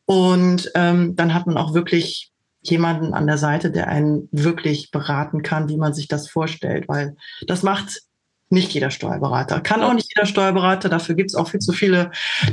Und 0.04 0.70
ähm, 0.74 1.14
dann 1.16 1.34
hat 1.34 1.46
man 1.46 1.56
auch 1.56 1.74
wirklich 1.74 2.32
jemanden 2.62 3.14
an 3.14 3.26
der 3.26 3.38
Seite, 3.38 3.70
der 3.70 3.88
einen 3.88 4.28
wirklich 4.32 4.90
beraten 4.90 5.42
kann, 5.42 5.68
wie 5.68 5.76
man 5.76 5.94
sich 5.94 6.08
das 6.08 6.28
vorstellt, 6.28 6.88
weil 6.88 7.16
das 7.46 7.62
macht 7.62 8.02
nicht 8.50 8.72
jeder 8.72 8.90
Steuerberater. 8.90 9.60
Kann 9.60 9.82
auch 9.82 9.94
nicht 9.94 10.12
jeder 10.14 10.26
Steuerberater. 10.26 10.88
Dafür 10.88 11.14
gibt 11.14 11.30
es 11.30 11.36
auch 11.36 11.48
viel 11.48 11.60
zu 11.60 11.72
viele 11.72 12.10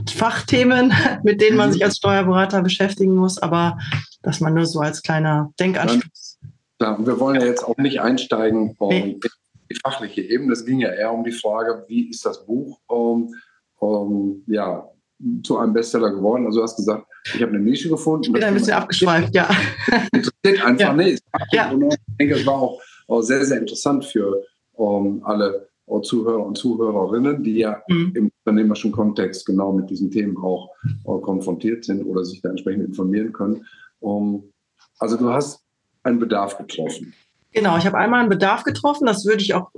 Fachthemen, 0.10 0.94
mit 1.24 1.42
denen 1.42 1.58
man 1.58 1.74
sich 1.74 1.84
als 1.84 1.98
Steuerberater 1.98 2.62
beschäftigen 2.62 3.16
muss. 3.16 3.38
Aber 3.40 3.78
dass 4.22 4.40
man 4.40 4.54
nur 4.54 4.66
so 4.66 4.80
als 4.80 5.02
kleiner 5.02 5.52
Denkanstoß. 5.60 6.40
Ja, 6.80 6.98
wir 7.00 7.20
wollen 7.20 7.42
ja 7.42 7.48
jetzt 7.48 7.64
auch 7.64 7.78
nicht 7.78 8.02
einsteigen 8.02 8.76
um 8.78 8.90
nee. 8.90 9.20
die 9.70 9.80
fachliche 9.84 10.22
Ebene. 10.22 10.54
Es 10.54 10.66
ging 10.66 10.80
ja 10.80 10.90
eher 10.90 11.12
um 11.12 11.24
die 11.24 11.32
Frage, 11.32 11.84
wie 11.88 12.10
ist 12.10 12.24
das 12.26 12.46
Buch 12.46 12.80
um, 12.88 13.34
um, 13.80 14.44
ja, 14.46 14.88
zu 15.44 15.58
einem 15.58 15.74
Bestseller 15.74 16.12
geworden? 16.12 16.46
Also 16.46 16.60
du 16.60 16.64
hast 16.64 16.76
gesagt, 16.76 17.08
ich 17.34 17.42
habe 17.42 17.54
eine 17.54 17.60
Nische 17.60 17.90
gefunden. 17.90 18.26
Ich 18.26 18.32
bin 18.32 18.44
ein 18.44 18.54
bisschen 18.54 18.74
abgeschweift, 18.74 19.34
ja. 19.34 19.50
Interessiert 20.14 20.66
einfach, 20.66 20.80
ja. 20.80 20.94
nee. 20.94 21.18
Ja. 21.52 21.74
Ich 21.74 22.18
denke, 22.20 22.36
es 22.36 22.46
war 22.46 22.56
auch, 22.56 22.82
auch 23.08 23.22
sehr, 23.22 23.44
sehr 23.44 23.58
interessant 23.58 24.06
für 24.06 24.44
um, 24.74 25.24
alle 25.26 25.68
Zuhörer 26.02 26.46
und 26.46 26.58
Zuhörerinnen, 26.58 27.44
die 27.44 27.60
ja 27.60 27.82
mhm. 27.88 28.12
im 28.16 28.32
unternehmerischen 28.44 28.92
Kontext 28.92 29.46
genau 29.46 29.72
mit 29.72 29.90
diesen 29.90 30.12
Themen 30.12 30.38
auch 30.38 30.70
äh, 30.84 31.22
konfrontiert 31.22 31.86
sind 31.86 32.04
oder 32.04 32.24
sich 32.26 32.42
da 32.42 32.50
entsprechend 32.50 32.86
informieren 32.86 33.34
können. 33.34 33.66
Um, 34.00 34.52
also 35.00 35.18
du 35.18 35.30
hast 35.30 35.64
einen 36.04 36.20
Bedarf 36.20 36.58
getroffen. 36.58 37.14
Genau, 37.52 37.78
ich 37.78 37.86
habe 37.86 37.98
einmal 37.98 38.20
einen 38.22 38.30
Bedarf 38.30 38.64
getroffen. 38.64 39.06
Das 39.08 39.26
würde 39.26 39.42
ich 39.42 39.54
auch 39.54 39.72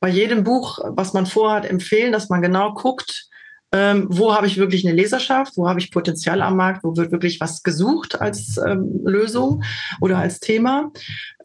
bei 0.00 0.08
jedem 0.08 0.44
Buch, 0.44 0.78
was 0.84 1.12
man 1.12 1.26
vorhat, 1.26 1.68
empfehlen, 1.68 2.12
dass 2.12 2.28
man 2.28 2.42
genau 2.42 2.74
guckt, 2.74 3.28
ähm, 3.72 4.06
wo 4.08 4.34
habe 4.34 4.46
ich 4.46 4.56
wirklich 4.56 4.86
eine 4.86 4.96
Leserschaft, 4.96 5.56
wo 5.56 5.68
habe 5.68 5.78
ich 5.78 5.90
Potenzial 5.90 6.40
am 6.40 6.56
Markt, 6.56 6.84
wo 6.84 6.96
wird 6.96 7.12
wirklich 7.12 7.40
was 7.40 7.62
gesucht 7.62 8.20
als 8.20 8.56
ähm, 8.56 9.00
Lösung 9.04 9.62
oder 10.00 10.18
als 10.18 10.40
Thema. 10.40 10.90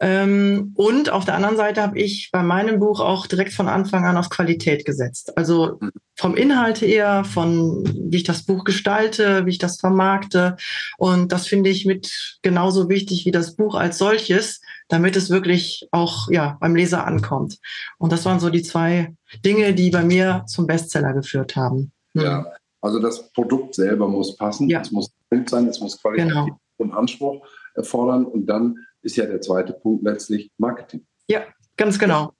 Ähm, 0.00 0.72
und 0.74 1.10
auf 1.10 1.26
der 1.26 1.34
anderen 1.34 1.56
Seite 1.56 1.82
habe 1.82 1.98
ich 1.98 2.30
bei 2.32 2.42
meinem 2.42 2.80
Buch 2.80 3.00
auch 3.00 3.26
direkt 3.26 3.52
von 3.52 3.68
Anfang 3.68 4.06
an 4.06 4.16
auf 4.16 4.30
Qualität 4.30 4.86
gesetzt. 4.86 5.36
Also 5.36 5.78
vom 6.16 6.36
Inhalt 6.36 6.80
her, 6.80 7.24
von 7.24 7.84
wie 8.08 8.16
ich 8.16 8.24
das 8.24 8.44
Buch 8.44 8.64
gestalte, 8.64 9.44
wie 9.44 9.50
ich 9.50 9.58
das 9.58 9.78
vermarkte. 9.78 10.56
Und 10.96 11.32
das 11.32 11.46
finde 11.46 11.70
ich 11.70 11.84
mit 11.84 12.38
genauso 12.42 12.88
wichtig 12.88 13.26
wie 13.26 13.32
das 13.32 13.56
Buch 13.56 13.74
als 13.74 13.98
solches, 13.98 14.60
damit 14.88 15.16
es 15.16 15.28
wirklich 15.30 15.88
auch 15.90 16.30
ja, 16.30 16.56
beim 16.60 16.76
Leser 16.76 17.06
ankommt. 17.06 17.58
Und 17.98 18.12
das 18.12 18.24
waren 18.24 18.40
so 18.40 18.48
die 18.48 18.62
zwei 18.62 19.14
Dinge, 19.44 19.74
die 19.74 19.90
bei 19.90 20.04
mir 20.04 20.44
zum 20.46 20.66
Bestseller 20.66 21.12
geführt 21.12 21.56
haben. 21.56 21.92
Ja, 22.14 22.44
hm. 22.44 22.46
also 22.80 22.98
das 23.00 23.30
Produkt 23.32 23.74
selber 23.74 24.08
muss 24.08 24.36
passen, 24.36 24.68
ja. 24.68 24.80
es 24.80 24.90
muss 24.90 25.10
Bild 25.28 25.48
sein, 25.48 25.66
es 25.68 25.80
muss 25.80 26.00
Qualität 26.00 26.28
genau. 26.28 26.58
und 26.78 26.92
Anspruch 26.92 27.46
erfordern. 27.74 28.24
Und 28.24 28.46
dann 28.46 28.76
ist 29.02 29.16
ja 29.16 29.26
der 29.26 29.40
zweite 29.40 29.72
Punkt 29.72 30.04
letztlich 30.04 30.50
Marketing. 30.58 31.06
Ja, 31.28 31.42
ganz 31.76 31.98
genau. 31.98 32.32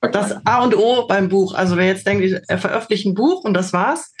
Das 0.00 0.36
A 0.44 0.62
und 0.62 0.76
O 0.76 1.06
beim 1.06 1.28
Buch. 1.28 1.54
Also 1.54 1.76
wer 1.76 1.86
jetzt 1.86 2.06
denkt, 2.06 2.24
er 2.46 2.58
veröffentlicht 2.58 3.06
ein 3.06 3.14
Buch 3.14 3.44
und 3.44 3.54
das 3.54 3.72
war's, 3.72 4.12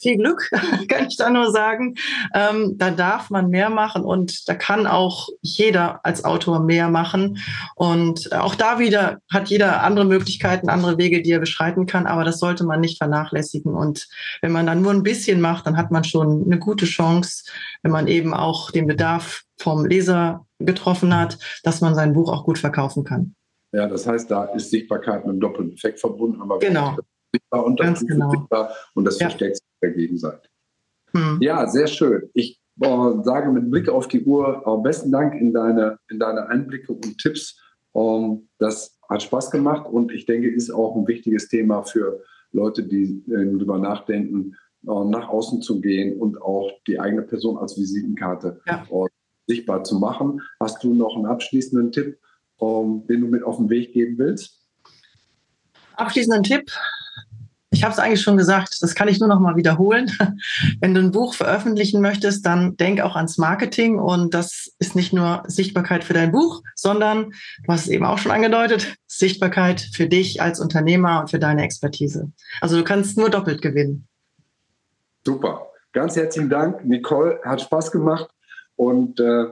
viel 0.00 0.16
Glück, 0.16 0.50
kann 0.88 1.06
ich 1.08 1.16
da 1.16 1.30
nur 1.30 1.50
sagen. 1.50 1.94
Ähm, 2.34 2.74
da 2.76 2.90
darf 2.90 3.30
man 3.30 3.50
mehr 3.50 3.70
machen 3.70 4.02
und 4.02 4.48
da 4.48 4.54
kann 4.54 4.86
auch 4.86 5.28
jeder 5.40 6.04
als 6.04 6.24
Autor 6.24 6.60
mehr 6.60 6.88
machen. 6.88 7.38
Und 7.74 8.32
auch 8.32 8.54
da 8.54 8.78
wieder 8.78 9.18
hat 9.30 9.48
jeder 9.48 9.82
andere 9.82 10.04
Möglichkeiten, 10.04 10.68
andere 10.68 10.98
Wege, 10.98 11.22
die 11.22 11.32
er 11.32 11.40
beschreiten 11.40 11.86
kann, 11.86 12.06
aber 12.06 12.24
das 12.24 12.38
sollte 12.38 12.64
man 12.64 12.80
nicht 12.80 12.98
vernachlässigen. 12.98 13.74
Und 13.74 14.08
wenn 14.42 14.52
man 14.52 14.66
dann 14.66 14.82
nur 14.82 14.92
ein 14.92 15.02
bisschen 15.02 15.40
macht, 15.40 15.66
dann 15.66 15.76
hat 15.76 15.90
man 15.90 16.04
schon 16.04 16.44
eine 16.44 16.58
gute 16.58 16.86
Chance, 16.86 17.44
wenn 17.82 17.92
man 17.92 18.06
eben 18.06 18.34
auch 18.34 18.70
den 18.70 18.86
Bedarf 18.86 19.42
vom 19.58 19.84
Leser 19.84 20.46
getroffen 20.58 21.16
hat, 21.16 21.38
dass 21.62 21.80
man 21.80 21.94
sein 21.94 22.12
Buch 22.12 22.32
auch 22.32 22.44
gut 22.44 22.58
verkaufen 22.58 23.04
kann. 23.04 23.34
Ja, 23.72 23.86
das 23.86 24.06
heißt, 24.06 24.30
da 24.30 24.44
ist 24.44 24.70
Sichtbarkeit 24.70 25.24
mit 25.24 25.30
einem 25.30 25.40
doppelten 25.40 25.74
Effekt 25.74 26.00
verbunden, 26.00 26.40
aber 26.40 26.58
genau 26.58 26.96
sichtbar 27.32 27.64
und 27.64 27.80
das 27.80 28.06
genau. 28.06 28.30
sichtbar 28.30 28.72
und 28.94 29.04
das 29.04 29.18
ja. 29.18 29.28
versteckt 29.28 29.56
sich 29.56 29.94
gegenseitig. 29.94 30.50
Hm. 31.12 31.38
Ja, 31.40 31.66
sehr 31.66 31.86
schön. 31.86 32.28
Ich 32.34 32.60
äh, 32.80 33.22
sage 33.22 33.50
mit 33.50 33.70
Blick 33.70 33.88
auf 33.88 34.08
die 34.08 34.24
Uhr 34.24 34.62
äh, 34.66 34.82
besten 34.82 35.10
Dank 35.10 35.34
in 35.34 35.52
deine, 35.52 35.98
in 36.10 36.18
deine 36.18 36.48
Einblicke 36.48 36.92
und 36.92 37.18
Tipps. 37.18 37.60
Ähm, 37.94 38.48
das 38.58 38.98
hat 39.08 39.22
Spaß 39.22 39.50
gemacht 39.50 39.88
und 39.90 40.12
ich 40.12 40.26
denke, 40.26 40.48
ist 40.48 40.70
auch 40.70 40.96
ein 40.96 41.06
wichtiges 41.06 41.48
Thema 41.48 41.82
für 41.82 42.22
Leute, 42.52 42.82
die 42.84 43.24
äh, 43.28 43.44
darüber 43.46 43.78
nachdenken, 43.78 44.54
äh, 44.86 45.04
nach 45.04 45.28
außen 45.28 45.62
zu 45.62 45.80
gehen 45.80 46.20
und 46.20 46.40
auch 46.40 46.70
die 46.86 47.00
eigene 47.00 47.22
Person 47.22 47.58
als 47.58 47.76
Visitenkarte 47.76 48.60
ja. 48.66 48.86
Äh, 48.90 49.08
sichtbar 49.46 49.82
zu 49.84 49.98
machen. 49.98 50.42
Hast 50.60 50.84
du 50.84 50.94
noch 50.94 51.16
einen 51.16 51.26
abschließenden 51.26 51.90
Tipp, 51.90 52.18
ähm, 52.60 53.06
den 53.08 53.22
du 53.22 53.28
mit 53.28 53.42
auf 53.42 53.56
den 53.56 53.70
Weg 53.70 53.92
geben 53.92 54.18
willst? 54.18 54.66
Abschließenden 55.96 56.42
Tipp 56.44 56.70
ich 57.70 57.84
habe 57.84 57.92
es 57.92 57.98
eigentlich 57.98 58.22
schon 58.22 58.38
gesagt, 58.38 58.78
das 58.80 58.94
kann 58.94 59.08
ich 59.08 59.20
nur 59.20 59.28
noch 59.28 59.40
mal 59.40 59.56
wiederholen. 59.56 60.10
Wenn 60.80 60.94
du 60.94 61.00
ein 61.00 61.10
Buch 61.10 61.34
veröffentlichen 61.34 62.00
möchtest, 62.00 62.46
dann 62.46 62.76
denk 62.76 63.00
auch 63.00 63.14
ans 63.14 63.36
Marketing 63.36 63.98
und 63.98 64.32
das 64.32 64.72
ist 64.78 64.96
nicht 64.96 65.12
nur 65.12 65.42
Sichtbarkeit 65.46 66.02
für 66.02 66.14
dein 66.14 66.32
Buch, 66.32 66.62
sondern, 66.74 67.32
du 67.64 67.72
hast 67.72 67.82
es 67.82 67.88
eben 67.88 68.06
auch 68.06 68.18
schon 68.18 68.32
angedeutet, 68.32 68.96
Sichtbarkeit 69.06 69.80
für 69.92 70.06
dich 70.06 70.40
als 70.40 70.60
Unternehmer 70.60 71.20
und 71.20 71.30
für 71.30 71.38
deine 71.38 71.62
Expertise. 71.62 72.32
Also 72.60 72.76
du 72.76 72.84
kannst 72.84 73.18
nur 73.18 73.28
doppelt 73.28 73.60
gewinnen. 73.60 74.08
Super. 75.24 75.66
Ganz 75.92 76.16
herzlichen 76.16 76.48
Dank, 76.48 76.84
Nicole. 76.84 77.40
Hat 77.44 77.60
Spaß 77.60 77.90
gemacht 77.90 78.28
und 78.76 79.20
äh, 79.20 79.46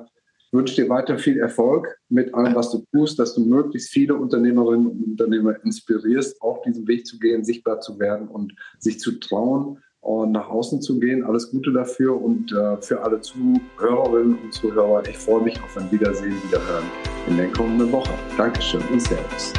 wünsche 0.57 0.75
dir 0.75 0.89
weiter 0.89 1.19
viel 1.19 1.39
Erfolg 1.39 1.99
mit 2.09 2.35
allem, 2.35 2.55
was 2.55 2.71
du 2.71 2.85
tust, 2.93 3.19
dass 3.19 3.35
du 3.35 3.43
möglichst 3.43 3.91
viele 3.91 4.15
Unternehmerinnen 4.15 4.87
und 4.87 5.05
Unternehmer 5.05 5.63
inspirierst, 5.65 6.41
auf 6.43 6.63
diesem 6.63 6.87
Weg 6.89 7.07
zu 7.07 7.19
gehen, 7.19 7.45
sichtbar 7.45 7.81
zu 7.81 7.99
werden 7.99 8.29
und 8.29 8.55
sich 8.79 8.99
zu 8.99 9.13
trauen 9.21 9.79
und 10.01 10.33
nach 10.33 10.49
außen 10.49 10.81
zu 10.81 10.99
gehen. 10.99 11.25
Alles 11.25 11.51
Gute 11.51 11.73
dafür 11.73 12.21
und 12.21 12.53
äh, 12.53 12.81
für 12.81 13.03
alle 13.03 13.21
Zuhörerinnen 13.21 14.39
und 14.39 14.53
Zuhörer. 14.53 15.03
Ich 15.09 15.19
freue 15.19 15.43
mich 15.43 15.61
auf 15.63 15.77
ein 15.77 15.91
Wiedersehen, 15.91 16.35
Wiederhören 16.49 16.85
in 17.29 17.37
der 17.37 17.49
kommenden 17.49 17.91
Woche. 17.93 18.13
Dankeschön 18.37 18.83
und 18.91 19.01
Servus. 19.01 19.53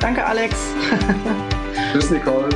Danke, 0.00 0.24
Alex. 0.24 0.74
Tschüss, 1.92 2.10
Nicole. 2.10 2.48